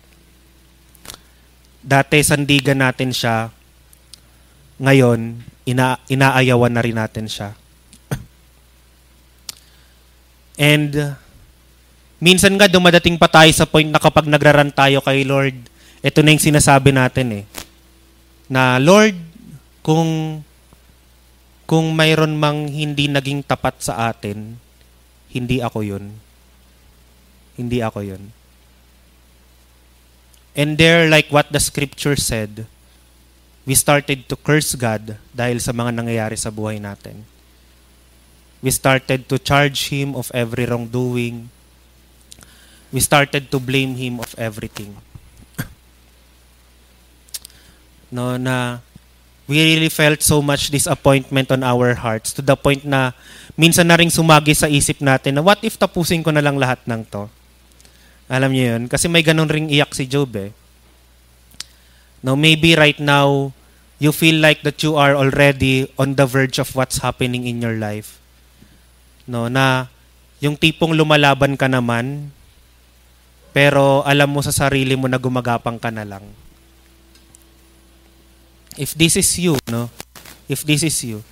Dati 1.85 2.23
sandigan 2.25 2.81
natin 2.81 3.13
siya, 3.13 3.53
ngayon 4.81 5.39
ina 5.69 6.01
inaayawan 6.11 6.73
na 6.73 6.83
rin 6.83 6.97
natin 6.97 7.29
siya. 7.29 7.53
And 10.55 11.19
minsan 12.23 12.55
nga 12.55 12.71
dumadating 12.71 13.19
pa 13.19 13.27
tayo 13.27 13.51
sa 13.51 13.67
point 13.67 13.91
na 13.91 13.99
kapag 13.99 14.31
nagraran 14.31 14.71
tayo 14.71 15.03
kay 15.03 15.27
Lord, 15.27 15.57
ito 16.05 16.19
na 16.23 16.31
yung 16.31 16.43
sinasabi 16.43 16.95
natin 16.95 17.43
eh. 17.43 17.45
Na 18.47 18.79
Lord, 18.79 19.19
kung 19.83 20.41
kung 21.65 21.97
mayroon 21.97 22.37
mang 22.37 22.69
hindi 22.69 23.09
naging 23.09 23.41
tapat 23.41 23.81
sa 23.81 24.13
atin, 24.13 24.61
hindi 25.33 25.65
ako 25.65 25.81
yun. 25.81 26.05
Hindi 27.57 27.81
ako 27.81 28.05
yun. 28.05 28.23
And 30.55 30.79
there, 30.79 31.11
like 31.11 31.35
what 31.35 31.51
the 31.51 31.59
scripture 31.59 32.15
said, 32.15 32.69
we 33.67 33.75
started 33.75 34.29
to 34.31 34.37
curse 34.39 34.77
God 34.79 35.19
dahil 35.35 35.59
sa 35.59 35.75
mga 35.75 35.91
nangyayari 35.91 36.39
sa 36.39 36.53
buhay 36.53 36.79
natin. 36.79 37.27
We 38.65 38.73
started 38.73 39.29
to 39.29 39.37
charge 39.37 39.93
Him 39.93 40.17
of 40.17 40.33
every 40.33 40.65
wrongdoing. 40.65 41.53
We 42.89 43.05
started 43.05 43.53
to 43.53 43.61
blame 43.61 44.01
Him 44.01 44.25
of 44.25 44.33
everything. 44.41 44.97
no, 48.17 48.41
na 48.41 48.81
we 49.45 49.61
really 49.61 49.93
felt 49.93 50.25
so 50.25 50.41
much 50.41 50.73
disappointment 50.73 51.53
on 51.53 51.61
our 51.61 51.93
hearts 51.93 52.33
to 52.33 52.41
the 52.41 52.57
point 52.57 52.89
na 52.89 53.13
minsan 53.53 53.85
na 53.85 54.01
rin 54.01 54.09
sumagi 54.09 54.57
sa 54.57 54.65
isip 54.65 55.05
natin 55.05 55.37
na 55.37 55.45
what 55.45 55.61
if 55.61 55.77
tapusin 55.77 56.25
ko 56.25 56.33
na 56.33 56.41
lang 56.41 56.57
lahat 56.57 56.81
ng 56.89 57.05
to? 57.13 57.29
Alam 58.33 58.57
niyo 58.57 58.65
yun? 58.73 58.83
Kasi 58.89 59.13
may 59.13 59.21
ganun 59.21 59.53
ring 59.53 59.69
iyak 59.69 59.93
si 59.93 60.09
Job 60.09 60.33
eh. 60.41 60.57
Now, 62.25 62.33
maybe 62.33 62.73
right 62.73 62.97
now, 62.97 63.53
you 64.01 64.09
feel 64.09 64.41
like 64.41 64.65
that 64.65 64.81
you 64.81 64.97
are 64.97 65.13
already 65.13 65.93
on 66.01 66.17
the 66.17 66.25
verge 66.25 66.57
of 66.57 66.73
what's 66.73 67.05
happening 67.05 67.45
in 67.45 67.61
your 67.61 67.77
life. 67.77 68.24
No, 69.25 69.49
na 69.49 69.89
yung 70.45 70.61
tipong 70.61 70.93
lumalaban 70.93 71.57
ka 71.57 71.65
naman, 71.71 72.29
pero 73.55 74.05
alam 74.05 74.29
mo 74.29 74.45
sa 74.45 74.53
sarili 74.53 74.99
mo 74.99 75.09
na 75.09 75.17
gumagapang 75.17 75.81
ka 75.81 75.89
na 75.89 76.05
lang. 76.05 76.25
If 78.75 78.93
this 78.99 79.15
is 79.15 79.31
you, 79.39 79.55
no? 79.71 79.89
If 80.51 80.67
this 80.67 80.83
is 80.83 80.99
you, 81.07 81.23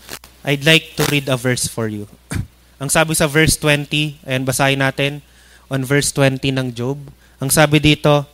I'd 0.47 0.63
like 0.63 0.95
to 0.97 1.05
read 1.11 1.27
a 1.29 1.37
verse 1.37 1.67
for 1.67 1.91
you. 1.91 2.07
Ang 2.83 2.89
sabi 2.89 3.13
sa 3.19 3.27
verse 3.27 3.59
20, 3.59 4.23
ayan 4.25 4.47
basahin 4.47 4.81
natin, 4.81 5.21
on 5.67 5.83
verse 5.83 6.15
20 6.15 6.41
ng 6.55 6.69
Job. 6.73 6.99
Ang 7.43 7.51
sabi 7.51 7.83
dito, 7.83 8.27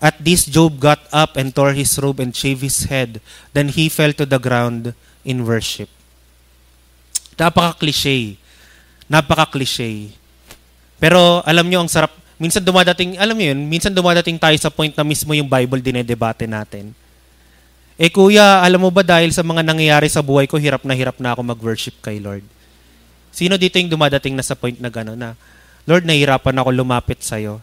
At 0.00 0.16
this 0.16 0.48
Job 0.48 0.80
got 0.80 1.04
up 1.12 1.36
and 1.36 1.52
tore 1.52 1.76
his 1.76 1.92
robe 2.00 2.24
and 2.24 2.32
shaved 2.32 2.64
his 2.64 2.88
head. 2.88 3.20
Then 3.52 3.68
he 3.68 3.92
fell 3.92 4.16
to 4.16 4.24
the 4.24 4.40
ground 4.40 4.96
in 5.28 5.44
worship. 5.44 5.92
Napaka-cliche. 7.36 8.40
Napaka-cliche. 9.10 10.14
Pero 11.02 11.42
alam 11.42 11.66
nyo, 11.66 11.82
ang 11.82 11.90
sarap. 11.90 12.14
Minsan 12.40 12.62
dumadating, 12.62 13.18
alam 13.18 13.36
nyo 13.36 13.52
yun, 13.52 13.60
minsan 13.68 13.92
dumadating 13.92 14.38
tayo 14.40 14.56
sa 14.56 14.72
point 14.72 14.94
na 14.94 15.04
mismo 15.04 15.34
yung 15.36 15.50
Bible 15.50 15.82
dinedebate 15.82 16.48
natin. 16.48 16.96
Eh 18.00 18.08
kuya, 18.08 18.64
alam 18.64 18.80
mo 18.80 18.88
ba 18.88 19.04
dahil 19.04 19.28
sa 19.28 19.44
mga 19.44 19.60
nangyayari 19.60 20.08
sa 20.08 20.24
buhay 20.24 20.48
ko, 20.48 20.56
hirap 20.56 20.88
na 20.88 20.96
hirap 20.96 21.20
na 21.20 21.36
ako 21.36 21.44
mag-worship 21.44 22.00
kay 22.00 22.16
Lord. 22.16 22.40
Sino 23.28 23.60
dito 23.60 23.76
yung 23.76 23.92
dumadating 23.92 24.32
na 24.32 24.40
sa 24.40 24.56
point 24.56 24.80
na 24.80 24.88
gano'n 24.88 25.20
na, 25.20 25.36
Lord, 25.84 26.08
nahihirapan 26.08 26.56
ako 26.64 26.70
lumapit 26.72 27.20
sa'yo. 27.20 27.60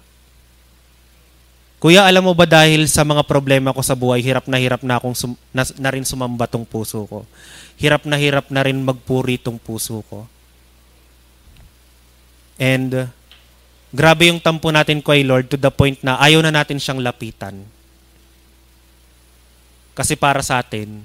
Kuya, 1.82 2.06
alam 2.06 2.26
mo 2.26 2.38
ba 2.38 2.46
dahil 2.46 2.86
sa 2.86 3.02
mga 3.02 3.26
problema 3.26 3.74
ko 3.74 3.82
sa 3.82 3.98
buhay, 3.98 4.22
hirap 4.22 4.46
na 4.46 4.62
hirap 4.62 4.86
na 4.86 5.02
akong 5.02 5.18
sum- 5.18 5.42
na, 5.50 5.66
na 5.78 5.90
rin 5.90 6.06
sumamba 6.06 6.46
tong 6.46 6.66
puso 6.66 7.06
ko. 7.10 7.26
Hirap 7.78 8.06
na 8.06 8.18
hirap 8.18 8.50
na 8.54 8.62
rin 8.62 8.78
magpuri 8.78 9.42
tong 9.42 9.58
puso 9.58 10.06
ko. 10.06 10.30
And 12.58 12.90
uh, 12.94 13.06
grabe 13.94 14.30
yung 14.30 14.42
tampo 14.42 14.74
natin 14.74 15.00
kay 15.02 15.22
Lord 15.22 15.50
to 15.54 15.58
the 15.58 15.70
point 15.70 16.02
na 16.02 16.18
ayaw 16.18 16.42
na 16.42 16.54
natin 16.54 16.82
siyang 16.82 17.02
lapitan. 17.02 17.66
Kasi 19.98 20.14
para 20.14 20.46
sa 20.46 20.62
atin, 20.62 21.02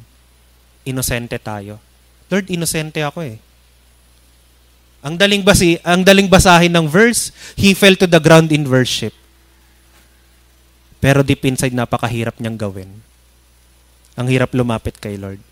inosente 0.84 1.40
tayo. 1.40 1.80
Lord, 2.28 2.48
inosente 2.52 3.00
ako 3.00 3.24
eh. 3.24 3.36
Ang 5.02 5.16
daling 5.18 5.42
basi, 5.42 5.80
ang 5.82 6.04
daling 6.04 6.28
basahin 6.28 6.70
ng 6.72 6.86
verse, 6.86 7.34
he 7.58 7.74
fell 7.74 7.96
to 7.96 8.06
the 8.06 8.20
ground 8.22 8.52
in 8.52 8.68
worship. 8.68 9.12
Pero 11.02 11.26
deep 11.26 11.42
inside 11.42 11.74
napakahirap 11.74 12.38
niyang 12.38 12.54
gawin. 12.54 12.90
Ang 14.14 14.30
hirap 14.30 14.54
lumapit 14.54 14.94
kay 15.02 15.18
Lord. 15.18 15.42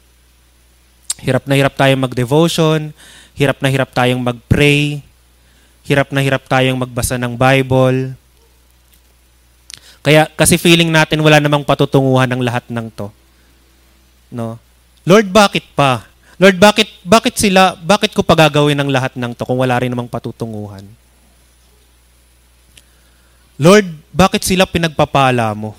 Hirap 1.19 1.51
na 1.51 1.59
hirap 1.59 1.75
tayong 1.75 2.07
mag-devotion, 2.07 2.95
hirap 3.35 3.59
na 3.59 3.69
hirap 3.69 3.91
tayong 3.91 4.23
mag-pray, 4.23 5.03
hirap 5.91 6.15
na 6.15 6.23
hirap 6.23 6.47
tayong 6.47 6.79
magbasa 6.79 7.19
ng 7.19 7.35
Bible. 7.35 8.15
Kaya 10.07 10.31
kasi 10.39 10.55
feeling 10.55 10.89
natin 10.89 11.19
wala 11.19 11.43
namang 11.43 11.67
patutunguhan 11.67 12.31
ng 12.31 12.41
lahat 12.47 12.63
ng 12.71 12.87
'to. 12.95 13.11
No? 14.31 14.57
Lord, 15.03 15.27
bakit 15.35 15.67
pa? 15.75 16.07
Lord, 16.41 16.57
bakit, 16.57 16.89
bakit 17.05 17.37
sila, 17.37 17.77
bakit 17.77 18.17
ko 18.17 18.25
pagagawin 18.25 18.79
ng 18.79 18.89
lahat 18.89 19.13
ng 19.13 19.37
to 19.37 19.45
kung 19.45 19.61
wala 19.61 19.77
rin 19.77 19.93
namang 19.93 20.09
patutunguhan? 20.09 20.89
Lord, 23.61 23.85
bakit 24.09 24.41
sila 24.49 24.65
pinagpapala 24.65 25.53
mo? 25.53 25.77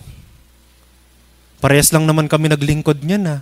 Parehas 1.57 1.89
lang 1.89 2.05
naman 2.05 2.29
kami 2.29 2.45
naglingkod 2.45 3.01
niyan 3.01 3.25
ha. 3.25 3.37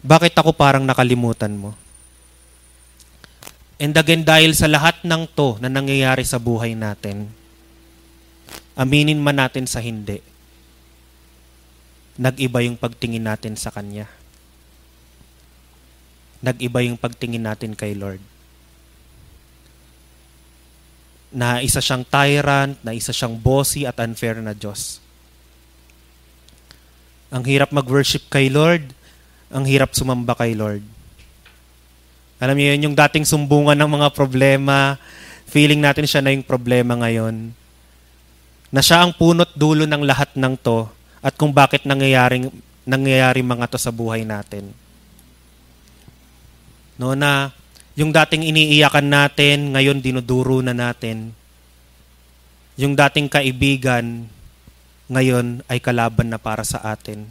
Bakit 0.00 0.32
ako 0.40 0.56
parang 0.56 0.88
nakalimutan 0.88 1.52
mo? 1.52 1.76
And 3.82 3.90
again, 3.98 4.22
dahil 4.22 4.54
sa 4.54 4.70
lahat 4.70 5.02
ng 5.02 5.26
to 5.34 5.58
na 5.58 5.66
nangyayari 5.66 6.22
sa 6.22 6.38
buhay 6.38 6.78
natin, 6.78 7.26
aminin 8.78 9.18
man 9.18 9.42
natin 9.42 9.66
sa 9.66 9.82
hindi, 9.82 10.22
nag-iba 12.14 12.62
yung 12.62 12.78
pagtingin 12.78 13.26
natin 13.26 13.58
sa 13.58 13.74
Kanya 13.74 14.22
nag-iba 16.42 16.82
yung 16.82 16.98
pagtingin 16.98 17.46
natin 17.46 17.78
kay 17.78 17.94
Lord. 17.94 18.18
Na 21.32 21.62
isa 21.62 21.78
siyang 21.78 22.02
tyrant, 22.04 22.76
na 22.82 22.92
isa 22.92 23.14
siyang 23.14 23.38
bossy 23.38 23.86
at 23.86 23.96
unfair 24.02 24.36
na 24.42 24.52
Diyos. 24.52 24.98
Ang 27.32 27.46
hirap 27.48 27.72
mag-worship 27.72 28.28
kay 28.28 28.52
Lord, 28.52 28.92
ang 29.48 29.64
hirap 29.64 29.94
sumamba 29.96 30.36
kay 30.36 30.52
Lord. 30.52 30.84
Alam 32.42 32.58
niyo 32.58 32.74
yun, 32.74 32.90
yung 32.90 32.96
dating 32.98 33.22
sumbungan 33.22 33.78
ng 33.78 33.86
mga 33.86 34.08
problema, 34.10 34.98
feeling 35.46 35.78
natin 35.78 36.10
siya 36.10 36.18
na 36.18 36.34
yung 36.34 36.42
problema 36.42 36.98
ngayon. 36.98 37.54
Na 38.74 38.82
siya 38.82 39.06
ang 39.06 39.14
punot 39.14 39.54
dulo 39.54 39.86
ng 39.86 40.02
lahat 40.02 40.34
ng 40.34 40.58
to 40.58 40.90
at 41.22 41.38
kung 41.38 41.54
bakit 41.54 41.86
nangyayaring, 41.86 42.50
nangyayari 42.82 43.46
mga 43.46 43.70
to 43.70 43.78
sa 43.78 43.94
buhay 43.94 44.26
natin. 44.26 44.74
No, 46.98 47.14
na 47.14 47.54
yung 47.94 48.10
dating 48.10 48.50
iniiyakan 48.50 49.06
natin, 49.06 49.78
ngayon 49.78 50.02
dinuduro 50.02 50.58
na 50.66 50.74
natin. 50.74 51.30
Yung 52.74 52.98
dating 52.98 53.30
kaibigan, 53.30 54.26
ngayon 55.06 55.62
ay 55.70 55.78
kalaban 55.78 56.26
na 56.26 56.42
para 56.42 56.66
sa 56.66 56.82
atin. 56.90 57.22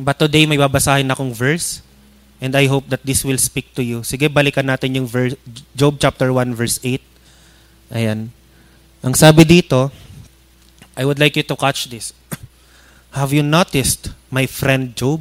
But 0.00 0.16
today 0.16 0.48
may 0.48 0.56
babasahin 0.56 1.10
akong 1.12 1.32
verse 1.32 1.82
and 2.40 2.56
I 2.56 2.66
hope 2.66 2.88
that 2.88 3.04
this 3.04 3.24
will 3.24 3.38
speak 3.38 3.74
to 3.76 3.82
you. 3.84 4.00
Sige, 4.06 4.30
balikan 4.32 4.66
natin 4.66 4.96
yung 4.96 5.08
verse, 5.08 5.36
Job 5.76 6.00
chapter 6.00 6.32
1 6.32 6.56
verse 6.56 6.80
8. 6.84 7.00
Ayan. 7.92 8.32
Ang 9.04 9.14
sabi 9.14 9.44
dito, 9.44 9.92
I 10.96 11.04
would 11.04 11.20
like 11.20 11.36
you 11.36 11.44
to 11.44 11.56
catch 11.56 11.88
this. 11.92 12.16
Have 13.18 13.32
you 13.36 13.44
noticed, 13.44 14.16
my 14.32 14.48
friend 14.48 14.96
Job, 14.96 15.20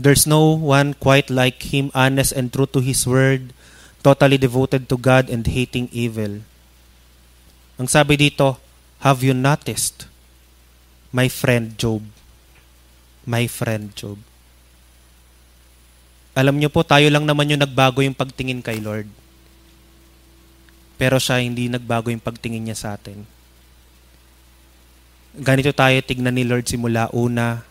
There's 0.00 0.24
no 0.24 0.56
one 0.56 0.96
quite 0.96 1.28
like 1.28 1.60
him, 1.76 1.92
honest 1.92 2.32
and 2.32 2.48
true 2.48 2.64
to 2.72 2.80
his 2.80 3.04
word, 3.04 3.52
totally 4.00 4.40
devoted 4.40 4.88
to 4.88 4.96
God 4.96 5.28
and 5.28 5.44
hating 5.44 5.92
evil. 5.92 6.40
Ang 7.76 7.84
sabi 7.84 8.16
dito, 8.16 8.56
have 9.04 9.20
you 9.20 9.36
noticed, 9.36 10.08
my 11.12 11.28
friend 11.28 11.76
Job? 11.76 12.00
My 13.28 13.44
friend 13.50 13.92
Job. 13.92 14.16
Alam 16.32 16.56
niyo 16.56 16.70
po, 16.72 16.86
tayo 16.86 17.04
lang 17.10 17.26
naman 17.26 17.50
yung 17.50 17.60
nagbago 17.60 18.00
yung 18.00 18.16
pagtingin 18.16 18.62
kay 18.64 18.80
Lord. 18.80 19.10
Pero 21.00 21.16
siya 21.16 21.40
hindi 21.42 21.66
nagbago 21.68 22.08
yung 22.12 22.22
pagtingin 22.22 22.70
niya 22.70 22.76
sa 22.78 22.88
atin. 22.94 23.24
Ganito 25.36 25.72
tayo 25.72 25.96
tignan 26.02 26.34
ni 26.34 26.44
Lord 26.44 26.66
simula 26.66 27.06
una 27.14 27.62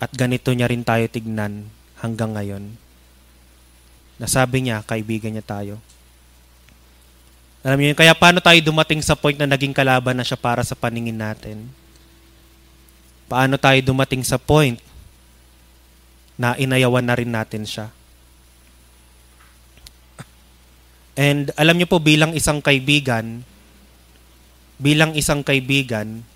at 0.00 0.10
ganito 0.16 0.48
niya 0.56 0.68
rin 0.68 0.80
tayo 0.80 1.04
tignan 1.12 1.68
hanggang 2.00 2.32
ngayon. 2.32 2.72
Nasabi 4.16 4.64
niya, 4.64 4.80
kaibigan 4.84 5.32
niya 5.32 5.44
tayo. 5.44 5.76
Alam 7.60 7.84
niyo 7.84 7.92
kaya 7.92 8.16
paano 8.16 8.40
tayo 8.40 8.56
dumating 8.64 9.04
sa 9.04 9.12
point 9.12 9.36
na 9.36 9.44
naging 9.44 9.76
kalaban 9.76 10.16
na 10.16 10.24
siya 10.24 10.40
para 10.40 10.64
sa 10.64 10.72
paningin 10.72 11.16
natin? 11.16 11.68
Paano 13.30 13.54
tayo 13.62 13.78
dumating 13.78 14.26
sa 14.26 14.42
point 14.42 14.74
na 16.34 16.58
inayawan 16.58 17.06
na 17.06 17.14
rin 17.14 17.30
natin 17.30 17.62
siya? 17.62 17.94
And 21.14 21.54
alam 21.54 21.78
niyo 21.78 21.86
po 21.86 22.02
bilang 22.02 22.34
isang 22.34 22.58
kaibigan, 22.58 23.46
bilang 24.82 25.14
isang 25.14 25.46
kaibigan, 25.46 26.26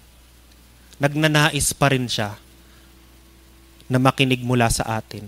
nagnanais 1.02 1.74
pa 1.74 1.90
rin 1.90 2.06
siya 2.06 2.38
na 3.90 3.98
makinig 3.98 4.46
mula 4.46 4.70
sa 4.70 4.86
atin. 4.94 5.26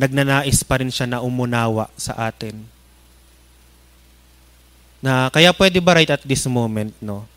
Nagnanais 0.00 0.64
pa 0.64 0.80
rin 0.80 0.88
siya 0.88 1.04
na 1.04 1.20
umunawa 1.20 1.92
sa 2.00 2.16
atin. 2.16 2.64
Na 5.04 5.28
kaya 5.28 5.52
pwede 5.52 5.84
ba 5.84 6.00
right 6.00 6.08
at 6.08 6.24
this 6.24 6.48
moment, 6.48 6.96
no? 7.04 7.28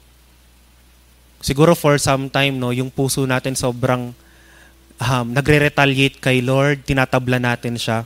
Siguro 1.39 1.71
for 1.71 1.95
some 1.95 2.27
time, 2.27 2.59
no, 2.59 2.75
yung 2.75 2.91
puso 2.91 3.23
natin 3.23 3.55
sobrang 3.55 4.11
um, 4.99 5.27
nagre-retaliate 5.31 6.19
kay 6.19 6.43
Lord, 6.43 6.83
tinatabla 6.83 7.39
natin 7.39 7.79
siya. 7.79 8.03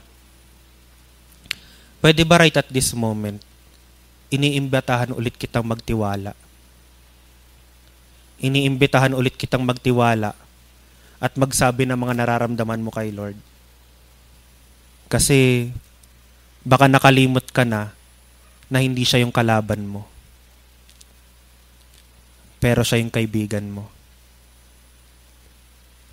Pwede 1.98 2.22
ba 2.22 2.38
right 2.38 2.54
at 2.54 2.70
this 2.70 2.94
moment, 2.94 3.42
iniimbitahan 4.30 5.10
ulit 5.10 5.34
kitang 5.34 5.66
magtiwala? 5.66 6.36
Iniimbitahan 8.38 9.16
ulit 9.16 9.34
kitang 9.34 9.66
magtiwala 9.66 10.36
at 11.18 11.32
magsabi 11.34 11.88
ng 11.88 11.98
mga 11.98 12.14
nararamdaman 12.22 12.84
mo 12.84 12.92
kay 12.92 13.10
Lord. 13.10 13.38
Kasi 15.08 15.70
baka 16.62 16.86
nakalimot 16.86 17.48
ka 17.50 17.64
na 17.66 17.90
na 18.68 18.78
hindi 18.84 19.02
siya 19.02 19.24
yung 19.24 19.32
kalaban 19.32 19.84
mo. 19.84 20.13
Pero 22.64 22.80
siya 22.80 23.04
yung 23.04 23.12
kaibigan 23.12 23.68
mo. 23.68 23.92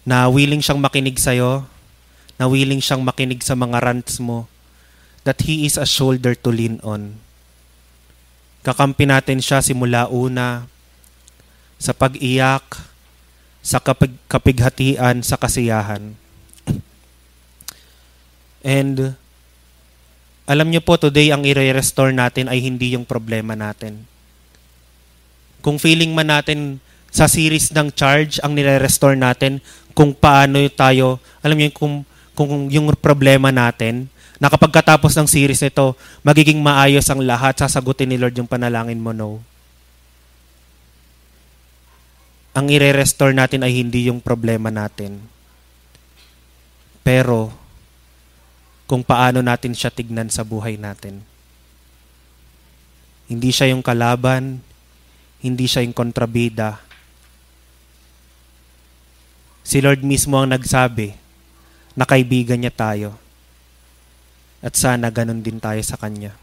Na 0.04 0.28
willing 0.28 0.60
siyang 0.60 0.84
makinig 0.84 1.16
sa'yo, 1.16 1.64
na 2.36 2.52
willing 2.52 2.84
siyang 2.84 3.00
makinig 3.00 3.40
sa 3.40 3.56
mga 3.56 3.80
rants 3.80 4.20
mo, 4.20 4.52
that 5.24 5.40
He 5.48 5.64
is 5.64 5.80
a 5.80 5.88
shoulder 5.88 6.36
to 6.36 6.52
lean 6.52 6.84
on. 6.84 7.16
Kakampi 8.68 9.08
natin 9.08 9.40
siya 9.40 9.64
simula 9.64 10.12
una, 10.12 10.68
sa 11.80 11.96
pag-iyak, 11.96 12.84
sa 13.64 13.80
kapig, 13.80 14.12
kapighatian, 14.28 15.24
sa 15.24 15.40
kasiyahan. 15.40 16.20
And 18.60 19.16
alam 20.52 20.68
niyo 20.68 20.84
po, 20.84 21.00
today 21.00 21.32
ang 21.32 21.48
i-restore 21.48 22.12
natin 22.12 22.52
ay 22.52 22.60
hindi 22.60 22.92
yung 23.00 23.08
problema 23.08 23.56
natin. 23.56 24.11
Kung 25.62 25.78
feeling 25.78 26.14
man 26.14 26.30
natin 26.30 26.82
sa 27.14 27.30
series 27.30 27.70
ng 27.72 27.94
charge 27.94 28.42
ang 28.42 28.58
nire-restore 28.58 29.16
natin 29.16 29.62
kung 29.94 30.12
paano 30.12 30.58
tayo, 30.74 31.22
alam 31.46 31.58
niyo 31.58 31.72
kung, 31.74 32.04
kung 32.34 32.70
yung 32.74 32.90
problema 32.98 33.54
natin, 33.54 34.10
na 34.42 34.50
kapag 34.50 34.82
ng 34.82 35.30
series 35.30 35.62
nito, 35.62 35.94
magiging 36.26 36.58
maayos 36.58 37.06
ang 37.14 37.22
lahat, 37.22 37.62
sasagutin 37.62 38.10
ni 38.10 38.18
Lord 38.18 38.34
yung 38.34 38.50
panalangin 38.50 38.98
mo, 38.98 39.14
no 39.14 39.52
ang 42.52 42.68
ire-restore 42.68 43.32
natin 43.32 43.64
ay 43.64 43.80
hindi 43.80 44.12
yung 44.12 44.20
problema 44.20 44.68
natin. 44.68 45.24
Pero, 47.02 47.52
kung 48.92 49.08
paano 49.08 49.40
natin 49.40 49.72
siya 49.72 49.88
tignan 49.88 50.28
sa 50.28 50.44
buhay 50.44 50.76
natin. 50.76 51.24
Hindi 53.32 53.56
siya 53.56 53.72
yung 53.72 53.80
kalaban, 53.80 54.60
hindi 55.42 55.66
siya 55.66 55.82
yung 55.82 55.98
kontrabida. 55.98 56.78
Si 59.66 59.82
Lord 59.82 60.06
mismo 60.06 60.38
ang 60.38 60.54
nagsabi 60.54 61.18
na 61.98 62.06
kaibigan 62.06 62.62
niya 62.62 62.74
tayo. 62.74 63.18
At 64.62 64.78
sana 64.78 65.10
ganun 65.10 65.42
din 65.42 65.58
tayo 65.58 65.82
sa 65.82 65.98
Kanya. 65.98 66.38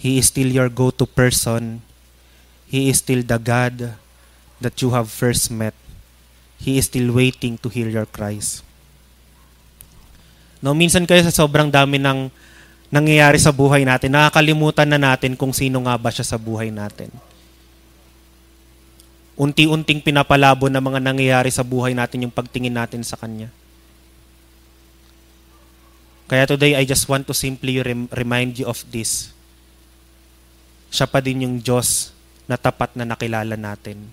He 0.00 0.20
is 0.20 0.28
still 0.32 0.48
your 0.48 0.72
go-to 0.72 1.04
person. 1.04 1.84
He 2.68 2.88
is 2.88 3.04
still 3.04 3.24
the 3.24 3.40
God 3.40 3.96
that 4.60 4.76
you 4.80 4.92
have 4.96 5.12
first 5.12 5.52
met. 5.52 5.76
He 6.60 6.80
is 6.80 6.88
still 6.88 7.12
waiting 7.12 7.60
to 7.60 7.68
hear 7.68 7.88
your 7.88 8.08
cries. 8.08 8.64
No, 10.64 10.72
minsan 10.72 11.04
kayo 11.04 11.20
sa 11.20 11.32
sobrang 11.32 11.68
dami 11.68 12.00
ng 12.00 12.32
nangyayari 12.94 13.42
sa 13.42 13.50
buhay 13.50 13.82
natin, 13.82 14.14
nakakalimutan 14.14 14.86
na 14.86 15.02
natin 15.02 15.34
kung 15.34 15.50
sino 15.50 15.82
nga 15.82 15.98
ba 15.98 16.14
siya 16.14 16.22
sa 16.22 16.38
buhay 16.38 16.70
natin. 16.70 17.10
Unti-unting 19.34 19.98
pinapalabo 19.98 20.70
na 20.70 20.78
mga 20.78 21.02
nangyayari 21.02 21.50
sa 21.50 21.66
buhay 21.66 21.90
natin 21.90 22.30
yung 22.30 22.34
pagtingin 22.34 22.78
natin 22.78 23.02
sa 23.02 23.18
Kanya. 23.18 23.50
Kaya 26.30 26.46
today, 26.46 26.78
I 26.78 26.86
just 26.86 27.10
want 27.10 27.26
to 27.26 27.34
simply 27.34 27.82
rem- 27.82 28.06
remind 28.14 28.62
you 28.62 28.70
of 28.70 28.78
this. 28.94 29.34
Siya 30.94 31.10
pa 31.10 31.18
din 31.18 31.42
yung 31.42 31.58
Diyos 31.58 32.14
na 32.46 32.54
tapat 32.54 32.94
na 32.94 33.02
nakilala 33.02 33.58
natin. 33.58 34.06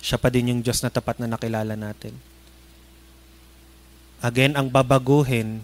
Siya 0.00 0.16
pa 0.16 0.32
din 0.32 0.56
yung 0.56 0.60
Diyos 0.64 0.80
na 0.80 0.88
tapat 0.88 1.20
na 1.20 1.28
nakilala 1.28 1.76
natin. 1.76 2.16
Again, 4.24 4.56
ang 4.56 4.72
babaguhin, 4.72 5.60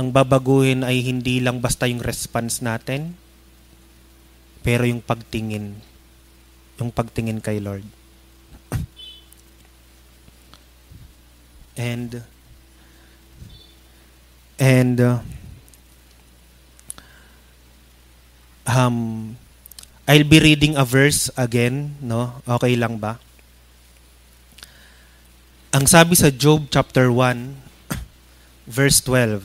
ang 0.00 0.08
babaguhin 0.08 0.88
ay 0.88 1.04
hindi 1.04 1.36
lang 1.36 1.60
basta 1.60 1.84
yung 1.84 2.00
response 2.00 2.64
natin, 2.64 3.12
pero 4.64 4.88
yung 4.88 5.04
pagtingin, 5.04 5.76
yung 6.80 6.88
pagtingin 6.88 7.44
kay 7.44 7.60
Lord. 7.60 7.84
And 11.76 12.24
and 14.56 14.96
uh, 14.98 15.20
um 18.64 19.36
I'll 20.08 20.24
be 20.24 20.40
reading 20.40 20.74
a 20.80 20.88
verse 20.88 21.28
again, 21.36 22.00
no? 22.00 22.40
Okay 22.48 22.80
lang 22.80 22.96
ba? 22.96 23.20
Ang 25.68 25.84
sabi 25.84 26.16
sa 26.16 26.32
Job 26.32 26.72
chapter 26.72 27.12
1 27.12 27.52
verse 28.64 29.04
12. 29.04 29.44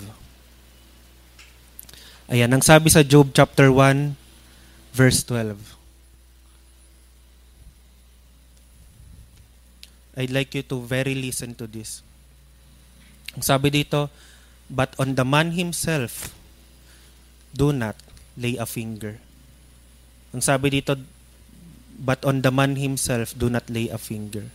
Ayan, 2.31 2.47
ang 2.47 2.63
sabi 2.63 2.87
sa 2.87 3.03
Job 3.03 3.35
chapter 3.35 3.67
1 3.67 4.15
verse 4.95 5.19
12. 5.27 5.59
I'd 10.15 10.31
like 10.31 10.55
you 10.55 10.63
to 10.71 10.79
very 10.79 11.11
listen 11.11 11.59
to 11.59 11.67
this. 11.67 11.99
Ang 13.35 13.43
sabi 13.43 13.67
dito, 13.67 14.07
but 14.71 14.95
on 14.95 15.19
the 15.19 15.27
man 15.27 15.51
himself, 15.51 16.31
do 17.51 17.75
not 17.75 17.99
lay 18.39 18.55
a 18.55 18.63
finger. 18.63 19.19
Ang 20.31 20.39
sabi 20.39 20.71
dito, 20.71 20.95
but 21.99 22.23
on 22.23 22.39
the 22.39 22.53
man 22.53 22.79
himself, 22.79 23.35
do 23.35 23.51
not 23.51 23.67
lay 23.67 23.91
a 23.91 23.99
finger. 23.99 24.47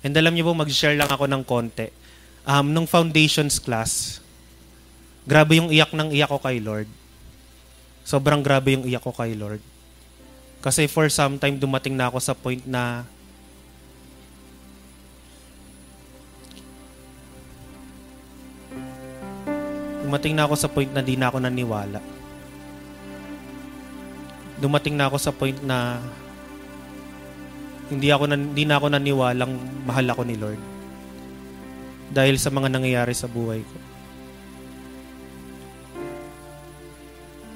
And 0.00 0.16
alam 0.16 0.32
niyo 0.32 0.48
po, 0.48 0.56
mag-share 0.56 0.96
lang 0.96 1.12
ako 1.12 1.28
ng 1.28 1.42
konti. 1.44 1.92
Um, 2.48 2.72
nung 2.72 2.88
foundations 2.88 3.60
class, 3.60 4.18
grabe 5.28 5.60
yung 5.60 5.68
iyak 5.68 5.92
ng 5.92 6.08
iyak 6.16 6.32
ko 6.32 6.40
kay 6.40 6.56
Lord. 6.56 6.88
Sobrang 8.00 8.40
grabe 8.40 8.74
yung 8.74 8.88
iyak 8.88 9.04
ko 9.04 9.12
kay 9.12 9.36
Lord. 9.36 9.60
Kasi 10.64 10.88
for 10.88 11.08
some 11.12 11.36
time, 11.36 11.60
dumating 11.60 11.96
na 11.96 12.08
ako 12.08 12.18
sa 12.20 12.32
point 12.32 12.64
na 12.64 13.04
dumating 20.10 20.34
na 20.34 20.42
ako 20.42 20.54
sa 20.58 20.66
point 20.66 20.90
na 20.90 21.06
di 21.06 21.14
na 21.14 21.30
ako 21.30 21.38
naniwala. 21.38 22.02
Dumating 24.58 24.98
na 24.98 25.06
ako 25.06 25.16
sa 25.22 25.30
point 25.30 25.56
na 25.62 26.02
hindi 27.90 28.08
ako 28.14 28.24
nan, 28.30 28.54
hindi 28.54 28.64
na 28.64 28.78
ako 28.78 28.86
naniwalang 28.94 29.52
mahal 29.82 30.06
ako 30.14 30.22
ni 30.22 30.38
Lord. 30.38 30.62
Dahil 32.10 32.38
sa 32.38 32.54
mga 32.54 32.70
nangyayari 32.70 33.14
sa 33.14 33.26
buhay 33.26 33.62
ko. 33.62 33.78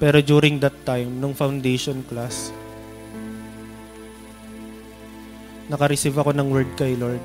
Pero 0.02 0.18
during 0.20 0.58
that 0.58 0.74
time, 0.82 1.22
nung 1.22 1.32
foundation 1.38 2.02
class, 2.04 2.50
naka-receive 5.70 6.18
ako 6.18 6.34
ng 6.34 6.50
word 6.50 6.70
kay 6.74 6.98
Lord. 6.98 7.22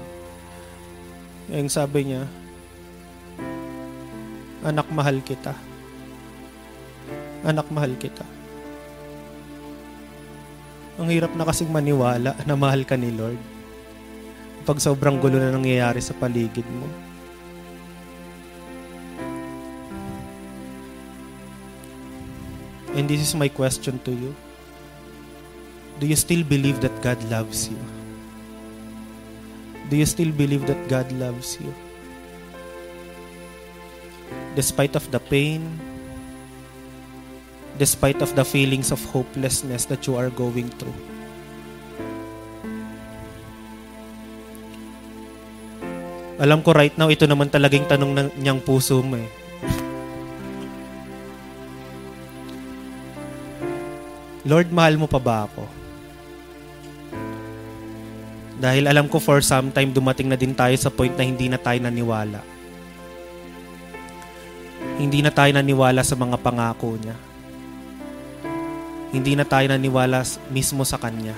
Yung 1.50 1.68
sabi 1.68 2.14
niya, 2.14 2.30
Anak, 4.60 4.92
mahal 4.92 5.24
kita. 5.24 5.56
Anak, 7.48 7.72
mahal 7.72 7.96
kita. 7.96 8.39
Ang 11.00 11.08
hirap 11.16 11.32
na 11.34 11.48
kasing 11.48 11.72
maniwala 11.72 12.36
na 12.44 12.56
mahal 12.60 12.84
ka 12.84 13.00
ni 13.00 13.10
Lord. 13.16 13.40
Pag 14.68 14.84
sobrang 14.84 15.18
gulo 15.18 15.40
na 15.40 15.56
nangyayari 15.56 16.04
sa 16.04 16.12
paligid 16.12 16.68
mo. 16.68 16.88
And 23.00 23.08
this 23.08 23.24
is 23.24 23.32
my 23.32 23.48
question 23.48 23.96
to 24.04 24.12
you. 24.12 24.36
Do 26.04 26.06
you 26.06 26.20
still 26.20 26.44
believe 26.44 26.84
that 26.84 26.94
God 27.00 27.18
loves 27.32 27.72
you? 27.72 27.80
Do 29.88 29.96
you 29.96 30.06
still 30.06 30.36
believe 30.36 30.68
that 30.68 30.80
God 30.92 31.08
loves 31.16 31.56
you? 31.64 31.72
despite 34.60 34.96
of 34.96 35.08
the 35.12 35.20
pain, 35.32 35.64
despite 37.80 38.20
of 38.20 38.36
the 38.36 38.44
feelings 38.44 38.92
of 38.92 39.00
hopelessness 39.16 39.88
that 39.88 40.04
you 40.04 40.20
are 40.20 40.28
going 40.28 40.68
through. 40.76 40.94
Alam 46.40 46.60
ko 46.64 46.76
right 46.76 46.92
now, 47.00 47.08
ito 47.08 47.24
naman 47.24 47.48
talagang 47.48 47.88
tanong 47.88 48.12
ng 48.16 48.28
niyang 48.40 48.60
puso 48.60 49.00
mo 49.00 49.16
eh. 49.16 49.30
Lord, 54.44 54.72
mahal 54.72 55.00
mo 55.00 55.08
pa 55.08 55.20
ba 55.20 55.48
ako? 55.48 55.64
Dahil 58.60 58.92
alam 58.92 59.08
ko 59.08 59.24
for 59.24 59.40
some 59.40 59.72
time 59.72 59.96
dumating 59.96 60.28
na 60.28 60.36
din 60.36 60.52
tayo 60.52 60.76
sa 60.76 60.92
point 60.92 61.16
na 61.16 61.24
hindi 61.24 61.48
na 61.48 61.60
tayo 61.60 61.80
naniwala 61.80 62.60
hindi 65.00 65.24
na 65.24 65.32
tayo 65.32 65.56
naniwala 65.56 66.04
sa 66.04 66.20
mga 66.20 66.36
pangako 66.44 67.00
niya. 67.00 67.16
Hindi 69.10 69.34
na 69.34 69.42
tayo 69.42 69.66
naniwala 69.66 70.22
mismo 70.54 70.86
sa 70.86 71.02
Kanya. 71.02 71.34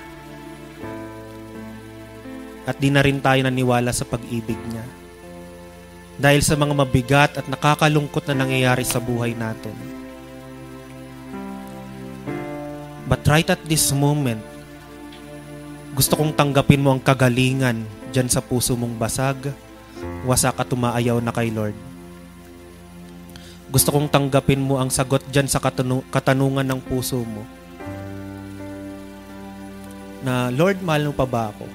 At 2.68 2.76
di 2.78 2.92
na 2.92 3.00
rin 3.00 3.24
tayo 3.24 3.40
naniwala 3.40 3.96
sa 3.96 4.04
pag-ibig 4.04 4.60
niya. 4.68 4.84
Dahil 6.20 6.44
sa 6.44 6.60
mga 6.60 6.74
mabigat 6.76 7.32
at 7.40 7.48
nakakalungkot 7.48 8.28
na 8.28 8.44
nangyayari 8.44 8.84
sa 8.84 9.00
buhay 9.00 9.34
natin. 9.34 9.74
But 13.08 13.24
right 13.28 13.48
at 13.48 13.64
this 13.66 13.92
moment, 13.96 14.44
gusto 15.96 16.20
kong 16.20 16.36
tanggapin 16.36 16.84
mo 16.84 16.92
ang 16.96 17.02
kagalingan 17.02 17.88
dyan 18.12 18.28
sa 18.28 18.44
puso 18.44 18.76
mong 18.76 19.00
basag, 19.00 19.52
wasak 20.28 20.60
at 20.60 20.68
tumaayaw 20.68 21.24
na 21.24 21.32
kay 21.32 21.52
Lord 21.52 21.76
gusto 23.72 23.88
kong 23.96 24.12
tanggapin 24.12 24.60
mo 24.60 24.84
ang 24.84 24.92
sagot 24.92 25.24
dyan 25.32 25.48
sa 25.48 25.64
katanu- 25.64 26.04
katanungan 26.12 26.68
ng 26.68 26.84
puso 26.84 27.24
mo. 27.24 27.48
Na, 30.22 30.54
Lord, 30.54 30.86
mahal 30.86 31.10
mo 31.10 31.14
pa 31.18 31.26
ba 31.26 31.50
ako? 31.50 31.66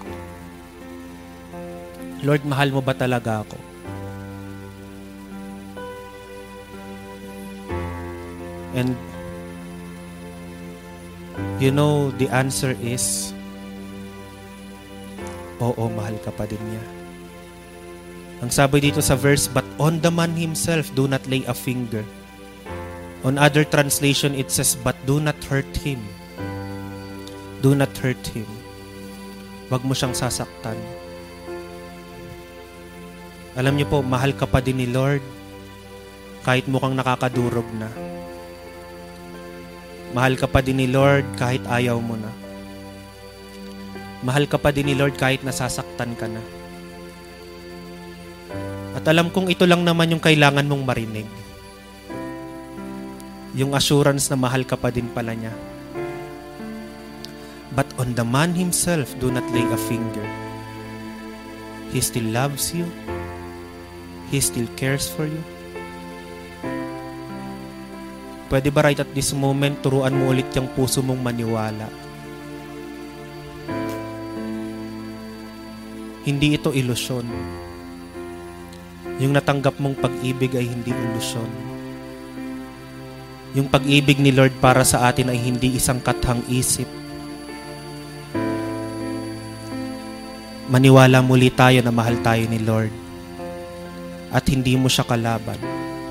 Lord, 2.22 2.42
mahal 2.46 2.70
mo 2.70 2.80
ba 2.80 2.94
talaga 2.94 3.42
ako? 3.42 3.58
And 8.76 8.92
you 11.58 11.72
know, 11.72 12.12
the 12.20 12.28
answer 12.28 12.76
is, 12.84 13.32
oo, 15.58 15.88
mahal 15.96 16.16
ka 16.20 16.30
pa 16.30 16.44
din 16.44 16.60
niya. 16.60 16.84
Ang 18.44 18.52
sabi 18.52 18.84
dito 18.84 19.00
sa 19.00 19.16
verse, 19.16 19.48
But 19.48 19.64
on 19.80 20.04
the 20.04 20.12
man 20.12 20.36
himself 20.36 20.92
do 20.92 21.08
not 21.08 21.24
lay 21.24 21.40
a 21.48 21.56
finger. 21.56 22.04
On 23.24 23.40
other 23.40 23.64
translation, 23.64 24.36
it 24.36 24.52
says, 24.52 24.76
But 24.76 24.94
do 25.08 25.24
not 25.24 25.40
hurt 25.48 25.72
him. 25.80 26.04
Do 27.64 27.72
not 27.72 27.92
hurt 28.00 28.20
him. 28.36 28.48
Huwag 29.72 29.82
mo 29.82 29.96
siyang 29.96 30.12
sasaktan. 30.12 30.78
Alam 33.56 33.80
niyo 33.80 33.88
po, 33.88 33.98
mahal 34.04 34.36
ka 34.36 34.44
pa 34.44 34.60
din 34.60 34.84
ni 34.84 34.88
Lord 34.88 35.24
kahit 36.44 36.68
mukhang 36.68 36.92
nakakadurog 36.92 37.66
na. 37.80 37.88
Mahal 40.12 40.36
ka 40.36 40.46
pa 40.46 40.60
din 40.60 40.78
ni 40.78 40.86
Lord 40.86 41.24
kahit 41.40 41.64
ayaw 41.64 41.96
mo 41.98 42.14
na. 42.20 42.30
Mahal 44.20 44.44
ka 44.46 44.60
pa 44.60 44.70
din 44.70 44.92
ni 44.92 44.94
Lord 44.94 45.16
kahit 45.16 45.40
nasasaktan 45.40 46.14
ka 46.14 46.28
na. 46.28 46.42
At 48.96 49.04
alam 49.08 49.28
kong 49.28 49.52
ito 49.52 49.64
lang 49.68 49.84
naman 49.84 50.12
yung 50.12 50.22
kailangan 50.24 50.68
mong 50.68 50.84
marinig. 50.84 51.28
Yung 53.56 53.72
assurance 53.72 54.28
na 54.28 54.36
mahal 54.36 54.68
ka 54.68 54.76
pa 54.76 54.92
din 54.92 55.08
pala 55.12 55.32
niya. 55.32 55.52
But 57.76 57.92
on 58.00 58.16
the 58.16 58.24
man 58.24 58.56
himself, 58.56 59.12
do 59.20 59.28
not 59.28 59.44
lay 59.52 59.68
a 59.68 59.76
finger. 59.76 60.24
He 61.92 62.00
still 62.00 62.24
loves 62.32 62.72
you. 62.72 62.88
He 64.32 64.40
still 64.40 64.64
cares 64.80 65.12
for 65.12 65.28
you. 65.28 65.44
Pwede 68.48 68.72
ba 68.72 68.88
right 68.88 68.96
at 68.96 69.12
this 69.12 69.36
moment, 69.36 69.84
turuan 69.84 70.16
mo 70.16 70.32
ulit 70.32 70.48
yung 70.56 70.72
puso 70.72 71.04
mong 71.04 71.20
maniwala? 71.20 71.92
Hindi 76.24 76.56
ito 76.56 76.72
ilusyon. 76.72 77.28
Yung 79.20 79.36
natanggap 79.36 79.76
mong 79.76 80.00
pag-ibig 80.00 80.56
ay 80.56 80.64
hindi 80.64 80.96
ilusyon. 80.96 81.50
Yung 83.52 83.68
pag-ibig 83.68 84.16
ni 84.16 84.32
Lord 84.32 84.56
para 84.64 84.80
sa 84.80 85.12
atin 85.12 85.28
ay 85.28 85.38
hindi 85.38 85.76
isang 85.76 86.00
kathang 86.00 86.40
isip. 86.48 87.05
Maniwala 90.66 91.22
muli 91.22 91.46
tayo 91.54 91.78
na 91.78 91.94
mahal 91.94 92.18
tayo 92.26 92.42
ni 92.50 92.58
Lord. 92.58 92.90
At 94.34 94.42
hindi 94.50 94.74
mo 94.74 94.90
siya 94.90 95.06
kalaban. 95.06 95.58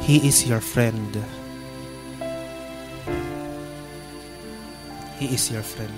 He 0.08 0.24
is 0.24 0.48
your 0.48 0.64
friend. 0.64 1.20
He 5.20 5.28
is 5.36 5.52
your 5.52 5.64
friend. 5.64 5.92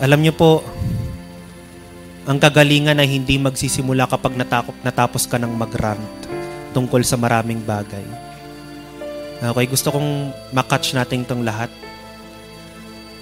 Alam 0.00 0.24
niyo 0.24 0.32
po, 0.32 0.64
ang 2.30 2.38
kagalingan 2.38 3.02
ay 3.02 3.10
hindi 3.10 3.36
magsisimula 3.36 4.06
kapag 4.06 4.38
natakop, 4.38 4.78
natapos 4.86 5.26
ka 5.26 5.34
ng 5.36 5.50
mag-rant 5.50 6.08
tungkol 6.70 7.02
sa 7.02 7.18
maraming 7.18 7.58
bagay. 7.66 8.06
Okay, 9.40 9.66
gusto 9.66 9.90
kong 9.90 10.30
makatch 10.54 10.94
natin 10.94 11.26
itong 11.26 11.42
lahat. 11.42 11.68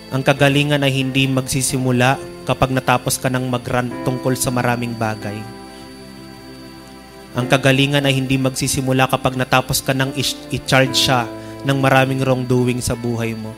Ang 0.08 0.24
kagalingan 0.24 0.80
ay 0.80 1.04
hindi 1.04 1.28
magsisimula 1.28 2.16
kapag 2.48 2.72
natapos 2.72 3.20
ka 3.20 3.28
ng 3.28 3.44
mag-rant 3.52 3.92
tungkol 4.08 4.32
sa 4.40 4.48
maraming 4.48 4.96
bagay. 4.96 5.36
Ang 7.36 7.44
kagalingan 7.44 8.08
ay 8.08 8.16
hindi 8.16 8.40
magsisimula 8.40 9.04
kapag 9.12 9.36
natapos 9.36 9.84
ka 9.84 9.92
ng 9.92 10.16
i-charge 10.48 10.96
siya 10.96 11.28
ng 11.68 11.76
maraming 11.76 12.24
wrongdoing 12.24 12.80
sa 12.80 12.96
buhay 12.96 13.36
mo. 13.36 13.52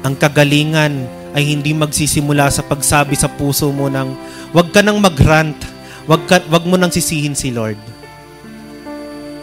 Ang 0.00 0.16
kagalingan 0.16 1.04
ay 1.36 1.44
hindi 1.44 1.76
magsisimula 1.76 2.48
sa 2.48 2.64
pagsabi 2.64 3.12
sa 3.20 3.28
puso 3.28 3.68
mo 3.68 3.92
ng 3.92 4.16
wag 4.56 4.72
ka 4.72 4.80
nang 4.80 4.96
mag-rant, 4.96 5.60
wag, 6.08 6.24
ka, 6.24 6.40
wag 6.48 6.64
mo 6.64 6.80
nang 6.80 6.90
sisihin 6.90 7.36
si 7.36 7.52
Lord. 7.52 7.76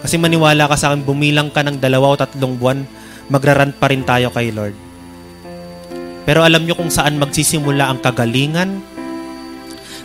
Kasi 0.02 0.17
maniwala 0.17 0.65
ka 0.65 0.74
sa 0.74 0.89
akin, 0.89 1.06
bumilang 1.06 1.54
ka 1.54 1.62
ng 1.62 1.78
dalawa 1.78 2.10
o 2.10 2.15
tatlong 2.17 2.58
buwan, 2.58 2.89
magrarant 3.27 3.75
pa 3.75 3.91
rin 3.91 4.03
tayo 4.07 4.31
kay 4.31 4.51
Lord. 4.55 4.75
Pero 6.27 6.43
alam 6.43 6.67
nyo 6.67 6.75
kung 6.75 6.91
saan 6.91 7.19
magsisimula 7.19 7.87
ang 7.87 7.99
kagalingan? 8.03 8.83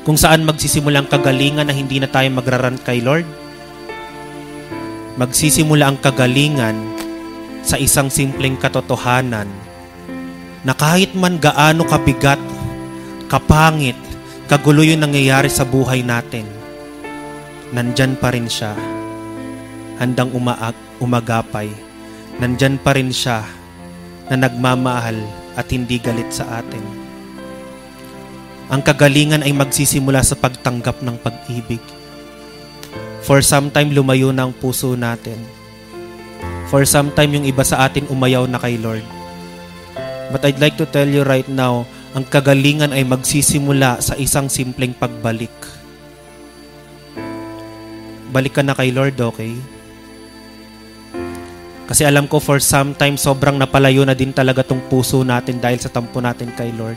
Kung 0.06 0.18
saan 0.18 0.46
magsisimula 0.46 1.02
ang 1.02 1.08
kagalingan 1.11 1.66
na 1.66 1.74
hindi 1.74 1.98
na 1.98 2.06
tayo 2.11 2.30
magrarant 2.30 2.78
kay 2.82 3.02
Lord? 3.02 3.26
Magsisimula 5.18 5.90
ang 5.90 5.98
kagalingan 5.98 6.78
sa 7.62 7.78
isang 7.78 8.11
simpleng 8.11 8.58
katotohanan 8.58 9.46
na 10.62 10.74
kahit 10.74 11.14
man 11.14 11.42
gaano 11.42 11.82
kabigat, 11.87 12.38
kapangit, 13.26 13.98
kagulo 14.46 14.82
yung 14.87 15.02
nangyayari 15.02 15.50
sa 15.50 15.66
buhay 15.66 16.06
natin, 16.06 16.46
nandyan 17.74 18.14
pa 18.18 18.30
rin 18.30 18.46
siya, 18.46 18.74
handang 19.98 20.30
umaag, 20.35 20.74
umagapay, 21.02 21.70
nandyan 22.40 22.81
pa 22.81 22.97
rin 22.97 23.12
siya 23.12 23.45
na 24.33 24.49
nagmamahal 24.49 25.18
at 25.59 25.68
hindi 25.68 26.01
galit 26.01 26.33
sa 26.33 26.62
atin. 26.62 26.85
Ang 28.73 28.81
kagalingan 28.81 29.45
ay 29.45 29.53
magsisimula 29.53 30.25
sa 30.25 30.33
pagtanggap 30.33 31.05
ng 31.05 31.16
pag-ibig. 31.21 31.83
For 33.21 33.45
some 33.45 33.68
time, 33.68 33.92
lumayo 33.92 34.33
na 34.33 34.49
ang 34.49 34.57
puso 34.57 34.97
natin. 34.97 35.37
For 36.73 36.88
some 36.88 37.12
time, 37.12 37.37
yung 37.37 37.45
iba 37.45 37.61
sa 37.68 37.85
atin 37.85 38.09
umayaw 38.09 38.49
na 38.49 38.57
kay 38.57 38.81
Lord. 38.81 39.05
But 40.33 40.49
I'd 40.49 40.57
like 40.57 40.81
to 40.81 40.88
tell 40.88 41.05
you 41.05 41.21
right 41.21 41.45
now, 41.45 41.85
ang 42.16 42.25
kagalingan 42.25 42.97
ay 42.97 43.05
magsisimula 43.05 44.01
sa 44.01 44.16
isang 44.16 44.49
simpleng 44.49 44.97
pagbalik. 44.97 45.53
Balik 48.33 48.57
ka 48.57 48.64
na 48.64 48.73
kay 48.73 48.88
Lord, 48.88 49.21
okay? 49.21 49.53
Kasi 51.87 52.07
alam 52.09 52.31
ko 52.31 52.38
for 52.38 52.62
some 52.62 52.95
time 52.97 53.18
sobrang 53.18 53.59
napalayo 53.59 54.07
na 54.07 54.16
din 54.16 54.31
talaga 54.31 54.64
tong 54.64 54.81
puso 54.87 55.21
natin 55.27 55.59
dahil 55.59 55.83
sa 55.83 55.92
tampo 55.92 56.23
natin 56.23 56.51
kay 56.55 56.73
Lord. 56.75 56.97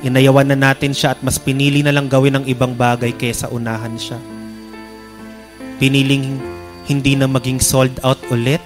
Inayawan 0.00 0.48
na 0.48 0.56
natin 0.56 0.96
siya 0.96 1.12
at 1.12 1.20
mas 1.20 1.36
pinili 1.36 1.84
na 1.84 1.92
lang 1.92 2.08
gawin 2.08 2.40
ng 2.40 2.44
ibang 2.48 2.72
bagay 2.72 3.12
kaysa 3.12 3.52
unahan 3.52 3.98
siya. 4.00 4.16
Piniling 5.76 6.40
hindi 6.88 7.12
na 7.18 7.28
maging 7.28 7.60
sold 7.60 7.92
out 8.00 8.20
ulit 8.32 8.60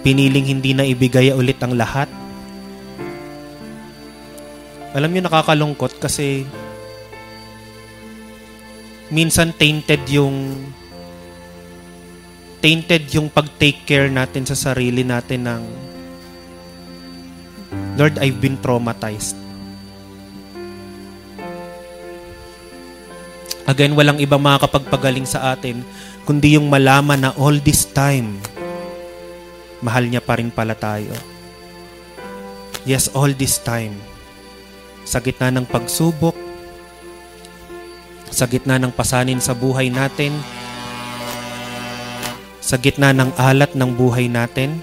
Piniling 0.00 0.48
hindi 0.48 0.72
na 0.72 0.88
ibigay 0.88 1.28
ulit 1.36 1.60
ang 1.60 1.76
lahat. 1.76 2.08
Alam 4.96 5.12
niyo 5.12 5.28
nakakalungkot 5.28 6.00
kasi 6.00 6.48
minsan 9.12 9.52
tainted 9.52 10.00
yung 10.08 10.56
tainted 12.60 13.08
yung 13.16 13.32
pag-take 13.32 13.88
care 13.88 14.12
natin 14.12 14.44
sa 14.44 14.54
sarili 14.54 15.00
natin 15.00 15.48
ng 15.48 15.62
Lord, 17.96 18.16
I've 18.20 18.40
been 18.40 18.56
traumatized. 18.60 19.36
Again, 23.68 23.92
walang 23.94 24.18
ibang 24.18 24.40
makakapagpagaling 24.40 25.28
sa 25.28 25.52
atin 25.52 25.84
kundi 26.24 26.56
yung 26.56 26.68
malaman 26.68 27.28
na 27.28 27.30
all 27.36 27.56
this 27.60 27.86
time, 27.86 28.40
mahal 29.82 30.04
niya 30.06 30.20
pa 30.20 30.36
rin 30.38 30.52
pala 30.52 30.76
tayo. 30.76 31.12
Yes, 32.88 33.12
all 33.12 33.30
this 33.36 33.60
time, 33.60 33.94
sa 35.04 35.20
gitna 35.20 35.52
ng 35.52 35.68
pagsubok, 35.68 36.34
sa 38.30 38.46
gitna 38.46 38.80
ng 38.80 38.94
pasanin 38.94 39.42
sa 39.42 39.52
buhay 39.52 39.92
natin, 39.92 40.32
sa 42.60 42.76
gitna 42.76 43.16
ng 43.16 43.32
alat 43.40 43.72
ng 43.72 43.90
buhay 43.96 44.28
natin, 44.28 44.78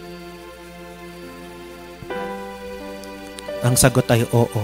ang 3.62 3.78
sagot 3.78 4.06
ay 4.10 4.26
oo. 4.34 4.64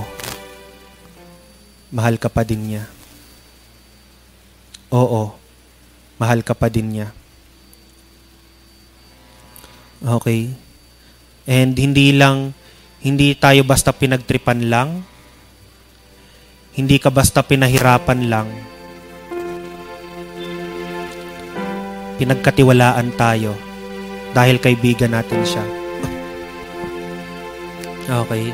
Mahal 1.93 2.17
ka 2.17 2.26
pa 2.28 2.41
din 2.41 2.73
niya. 2.73 2.84
Oo, 4.93 5.34
mahal 6.17 6.41
ka 6.41 6.58
pa 6.58 6.69
din 6.69 6.89
niya. 6.89 7.08
Okay? 10.02 10.54
And 11.45 11.78
hindi 11.78 12.13
lang, 12.17 12.58
hindi 13.02 13.38
tayo 13.38 13.62
basta 13.65 13.93
pinagtripan 13.93 14.69
lang. 14.69 15.06
Hindi 16.73 16.97
ka 16.97 17.13
basta 17.13 17.45
pinahirapan 17.45 18.21
lang. 18.26 18.72
Pinagkatiwalaan 22.21 23.13
tayo 23.17 23.58
dahil 24.34 24.58
kaibigan 24.58 25.13
natin 25.13 25.41
siya. 25.45 25.65
Okay. 28.10 28.52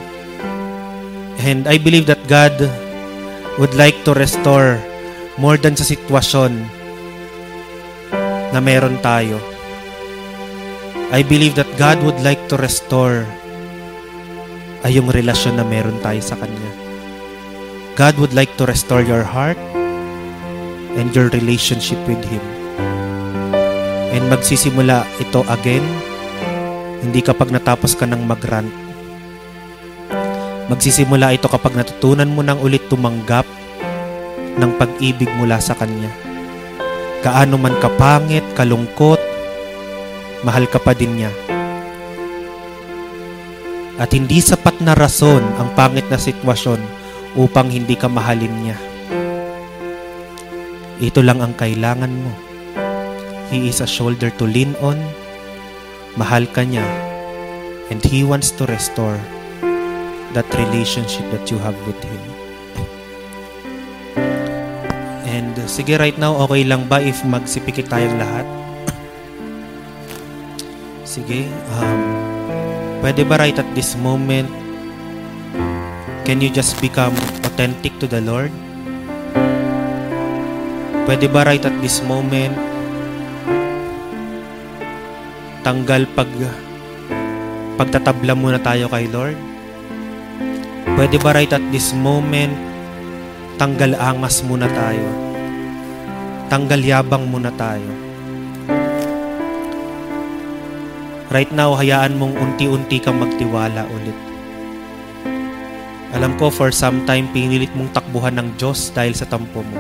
And 1.40 1.66
I 1.66 1.80
believe 1.80 2.06
that 2.12 2.22
God 2.28 2.54
would 3.58 3.74
like 3.74 3.96
to 4.06 4.14
restore 4.14 4.78
more 5.40 5.56
than 5.56 5.74
sa 5.76 5.88
sitwasyon 5.88 6.52
na 8.52 8.60
meron 8.60 9.00
tayo. 9.00 9.40
I 11.10 11.26
believe 11.26 11.58
that 11.58 11.70
God 11.80 11.98
would 12.06 12.22
like 12.22 12.44
to 12.54 12.60
restore 12.60 13.26
ay 14.86 14.96
yung 14.96 15.10
relasyon 15.10 15.58
na 15.58 15.66
meron 15.66 15.98
tayo 16.00 16.22
sa 16.22 16.38
Kanya. 16.38 16.72
God 17.98 18.16
would 18.22 18.32
like 18.32 18.54
to 18.56 18.64
restore 18.64 19.04
your 19.04 19.26
heart 19.28 19.60
and 20.96 21.12
your 21.12 21.28
relationship 21.36 22.00
with 22.08 22.22
Him. 22.28 22.59
And 24.10 24.26
magsisimula 24.26 25.06
ito 25.22 25.46
again, 25.46 25.86
hindi 27.06 27.22
kapag 27.22 27.54
natapos 27.54 27.94
ka 27.94 28.10
ng 28.10 28.26
mag-rant. 28.26 28.72
Magsisimula 30.70 31.34
ito 31.34 31.50
kapag 31.50 31.78
natutunan 31.78 32.30
mo 32.30 32.42
nang 32.42 32.62
ulit 32.62 32.86
tumanggap 32.90 33.46
ng 34.60 34.72
pag-ibig 34.78 35.30
mula 35.38 35.58
sa 35.62 35.74
Kanya. 35.74 36.10
Kaano 37.22 37.58
man 37.58 37.76
kapangit, 37.78 38.46
kalungkot, 38.54 39.20
mahal 40.42 40.66
ka 40.66 40.80
pa 40.82 40.98
din 40.98 41.20
niya. 41.20 41.32
At 44.00 44.16
hindi 44.16 44.40
sapat 44.40 44.80
na 44.80 44.96
rason 44.96 45.44
ang 45.60 45.76
pangit 45.76 46.08
na 46.08 46.16
sitwasyon 46.16 46.80
upang 47.36 47.68
hindi 47.68 48.00
ka 48.00 48.08
mahalin 48.08 48.56
niya. 48.64 48.78
Ito 51.04 51.20
lang 51.20 51.44
ang 51.44 51.54
kailangan 51.54 52.12
mo. 52.12 52.49
He 53.50 53.66
is 53.66 53.82
a 53.82 53.90
shoulder 53.90 54.30
to 54.38 54.46
lean 54.46 54.78
on. 54.78 55.02
Mahal 56.14 56.46
ka 56.46 56.62
niya. 56.62 56.86
And 57.90 57.98
He 58.06 58.22
wants 58.22 58.54
to 58.62 58.70
restore 58.70 59.18
that 60.38 60.46
relationship 60.54 61.26
that 61.34 61.50
you 61.50 61.58
have 61.58 61.74
with 61.90 61.98
Him. 61.98 62.24
And 65.26 65.58
uh, 65.58 65.66
sige 65.66 65.98
right 65.98 66.14
now, 66.22 66.38
okay 66.46 66.62
lang 66.62 66.86
ba 66.86 67.02
if 67.02 67.26
magsipikit 67.26 67.90
tayong 67.90 68.22
lahat? 68.22 68.46
Sige, 71.10 71.50
um, 71.74 72.02
pwede 73.02 73.26
ba 73.26 73.42
right 73.42 73.58
at 73.58 73.66
this 73.74 73.98
moment, 73.98 74.46
can 76.22 76.38
you 76.38 76.54
just 76.54 76.78
become 76.78 77.18
authentic 77.42 77.98
to 77.98 78.06
the 78.06 78.22
Lord? 78.22 78.54
Pwede 81.10 81.26
ba 81.34 81.50
right 81.50 81.66
at 81.66 81.74
this 81.82 82.06
moment, 82.06 82.69
tanggal 85.64 86.08
pag 86.16 86.30
pagtatabla 87.80 88.36
muna 88.36 88.60
tayo 88.60 88.88
kay 88.92 89.08
Lord? 89.08 89.38
Pwede 91.00 91.16
ba 91.20 91.32
right 91.32 91.52
at 91.56 91.64
this 91.72 91.96
moment, 91.96 92.52
tanggal 93.56 93.96
angas 93.96 94.44
muna 94.44 94.68
tayo? 94.68 95.08
Tanggal 96.52 96.84
yabang 96.84 97.24
muna 97.32 97.54
tayo? 97.56 97.88
Right 101.30 101.54
now, 101.54 101.78
hayaan 101.78 102.18
mong 102.18 102.36
unti-unti 102.36 102.98
kang 103.00 103.22
magtiwala 103.22 103.86
ulit. 103.86 104.18
Alam 106.10 106.34
ko 106.42 106.50
for 106.50 106.74
some 106.74 107.06
time 107.06 107.30
pinilit 107.30 107.70
mong 107.78 107.94
takbuhan 107.94 108.34
ng 108.34 108.58
Diyos 108.58 108.90
dahil 108.92 109.14
sa 109.14 109.30
tampo 109.30 109.62
mo. 109.62 109.80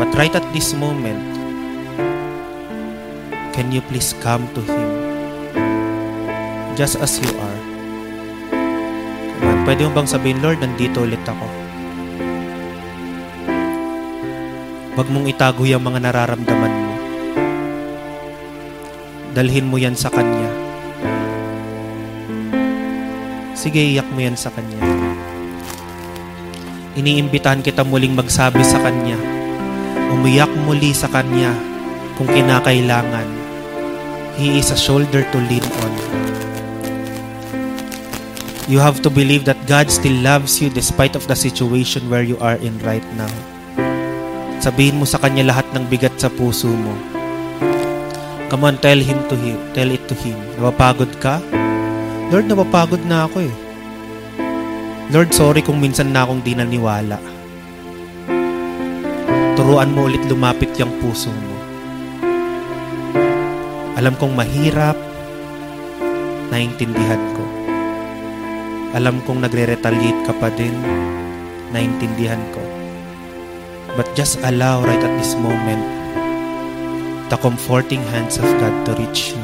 But 0.00 0.08
right 0.16 0.32
at 0.32 0.46
this 0.56 0.72
moment, 0.72 1.37
can 3.58 3.74
you 3.74 3.82
please 3.90 4.14
come 4.22 4.46
to 4.54 4.62
Him? 4.62 4.86
Just 6.78 6.94
as 7.02 7.18
you 7.18 7.26
are. 7.42 7.60
Come 9.42 9.66
pwede 9.66 9.82
mo 9.82 9.98
bang 9.98 10.06
sabihin, 10.06 10.38
Lord, 10.38 10.62
nandito 10.62 11.02
ulit 11.02 11.18
ako. 11.26 11.42
Huwag 14.94 15.08
mong 15.10 15.26
itago 15.26 15.66
yung 15.66 15.82
mga 15.82 16.06
nararamdaman 16.06 16.74
mo. 16.86 16.94
Dalhin 19.34 19.66
mo 19.66 19.74
yan 19.74 19.98
sa 19.98 20.06
Kanya. 20.14 20.50
Sige, 23.58 23.82
iyak 23.82 24.06
mo 24.14 24.22
yan 24.22 24.38
sa 24.38 24.54
Kanya. 24.54 24.78
Iniimbitahan 26.94 27.66
kita 27.66 27.82
muling 27.82 28.14
magsabi 28.14 28.62
sa 28.62 28.78
Kanya. 28.78 29.18
Umiyak 30.14 30.50
muli 30.62 30.94
sa 30.94 31.10
Kanya 31.10 31.50
kung 32.14 32.30
kinakailangan. 32.30 33.37
He 34.38 34.62
is 34.62 34.70
a 34.70 34.78
shoulder 34.78 35.26
to 35.26 35.38
lean 35.50 35.66
on. 35.82 35.92
You 38.70 38.78
have 38.78 39.02
to 39.02 39.10
believe 39.10 39.42
that 39.50 39.58
God 39.66 39.90
still 39.90 40.14
loves 40.22 40.62
you 40.62 40.70
despite 40.70 41.18
of 41.18 41.26
the 41.26 41.34
situation 41.34 42.06
where 42.06 42.22
you 42.22 42.38
are 42.38 42.54
in 42.62 42.78
right 42.86 43.02
now. 43.18 43.34
Sabihin 44.62 45.02
mo 45.02 45.10
sa 45.10 45.18
Kanya 45.18 45.42
lahat 45.42 45.66
ng 45.74 45.90
bigat 45.90 46.14
sa 46.22 46.30
puso 46.30 46.70
mo. 46.70 46.94
Come 48.46 48.62
on, 48.62 48.78
tell 48.78 49.02
him 49.02 49.18
to 49.26 49.34
him. 49.34 49.58
Tell 49.74 49.90
it 49.90 50.06
to 50.06 50.14
him. 50.14 50.38
Napapagod 50.54 51.18
ka? 51.18 51.42
Lord, 52.30 52.46
napapagod 52.46 53.02
na 53.10 53.26
ako 53.26 53.42
eh. 53.42 53.54
Lord, 55.10 55.34
sorry 55.34 55.66
kung 55.66 55.82
minsan 55.82 56.14
na 56.14 56.22
akong 56.22 56.46
di 56.46 56.54
naniwala. 56.54 57.18
Turuan 59.58 59.90
mo 59.90 60.06
ulit 60.06 60.22
lumapit 60.30 60.70
yung 60.78 60.94
puso 61.02 61.34
mo. 61.34 61.57
Alam 63.98 64.14
kong 64.14 64.38
mahirap, 64.38 64.94
naintindihan 66.54 67.18
ko. 67.34 67.42
Alam 68.94 69.18
kong 69.26 69.42
nagre-retaliate 69.42 70.22
ka 70.22 70.30
pa 70.38 70.54
din, 70.54 70.70
naintindihan 71.74 72.38
ko. 72.54 72.62
But 73.98 74.06
just 74.14 74.38
allow 74.46 74.86
right 74.86 75.02
at 75.02 75.14
this 75.18 75.34
moment 75.34 75.82
the 77.26 77.42
comforting 77.42 77.98
hands 78.14 78.38
of 78.38 78.46
God 78.62 78.86
to 78.86 78.94
reach 79.02 79.34
you. 79.34 79.42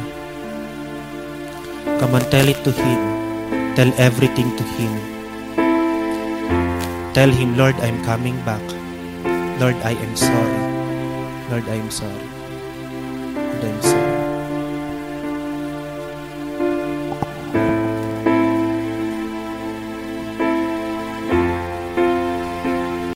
Come 1.99 2.14
on, 2.14 2.23
tell 2.31 2.47
it 2.47 2.62
to 2.62 2.71
Him. 2.71 3.01
Tell 3.75 3.90
everything 3.99 4.55
to 4.55 4.64
Him. 4.79 4.95
Tell 7.11 7.27
Him, 7.27 7.59
Lord, 7.59 7.75
I'm 7.83 7.99
coming 8.07 8.38
back. 8.47 8.62
Lord, 9.59 9.75
I 9.83 9.99
am 9.99 10.14
sorry. 10.14 10.62
Lord, 11.51 11.67
I 11.67 11.75
am 11.75 11.90
sorry. 11.90 12.29
Lord, 13.35 13.67
I 13.67 13.71
am 13.75 13.83
sorry. 13.83 14.04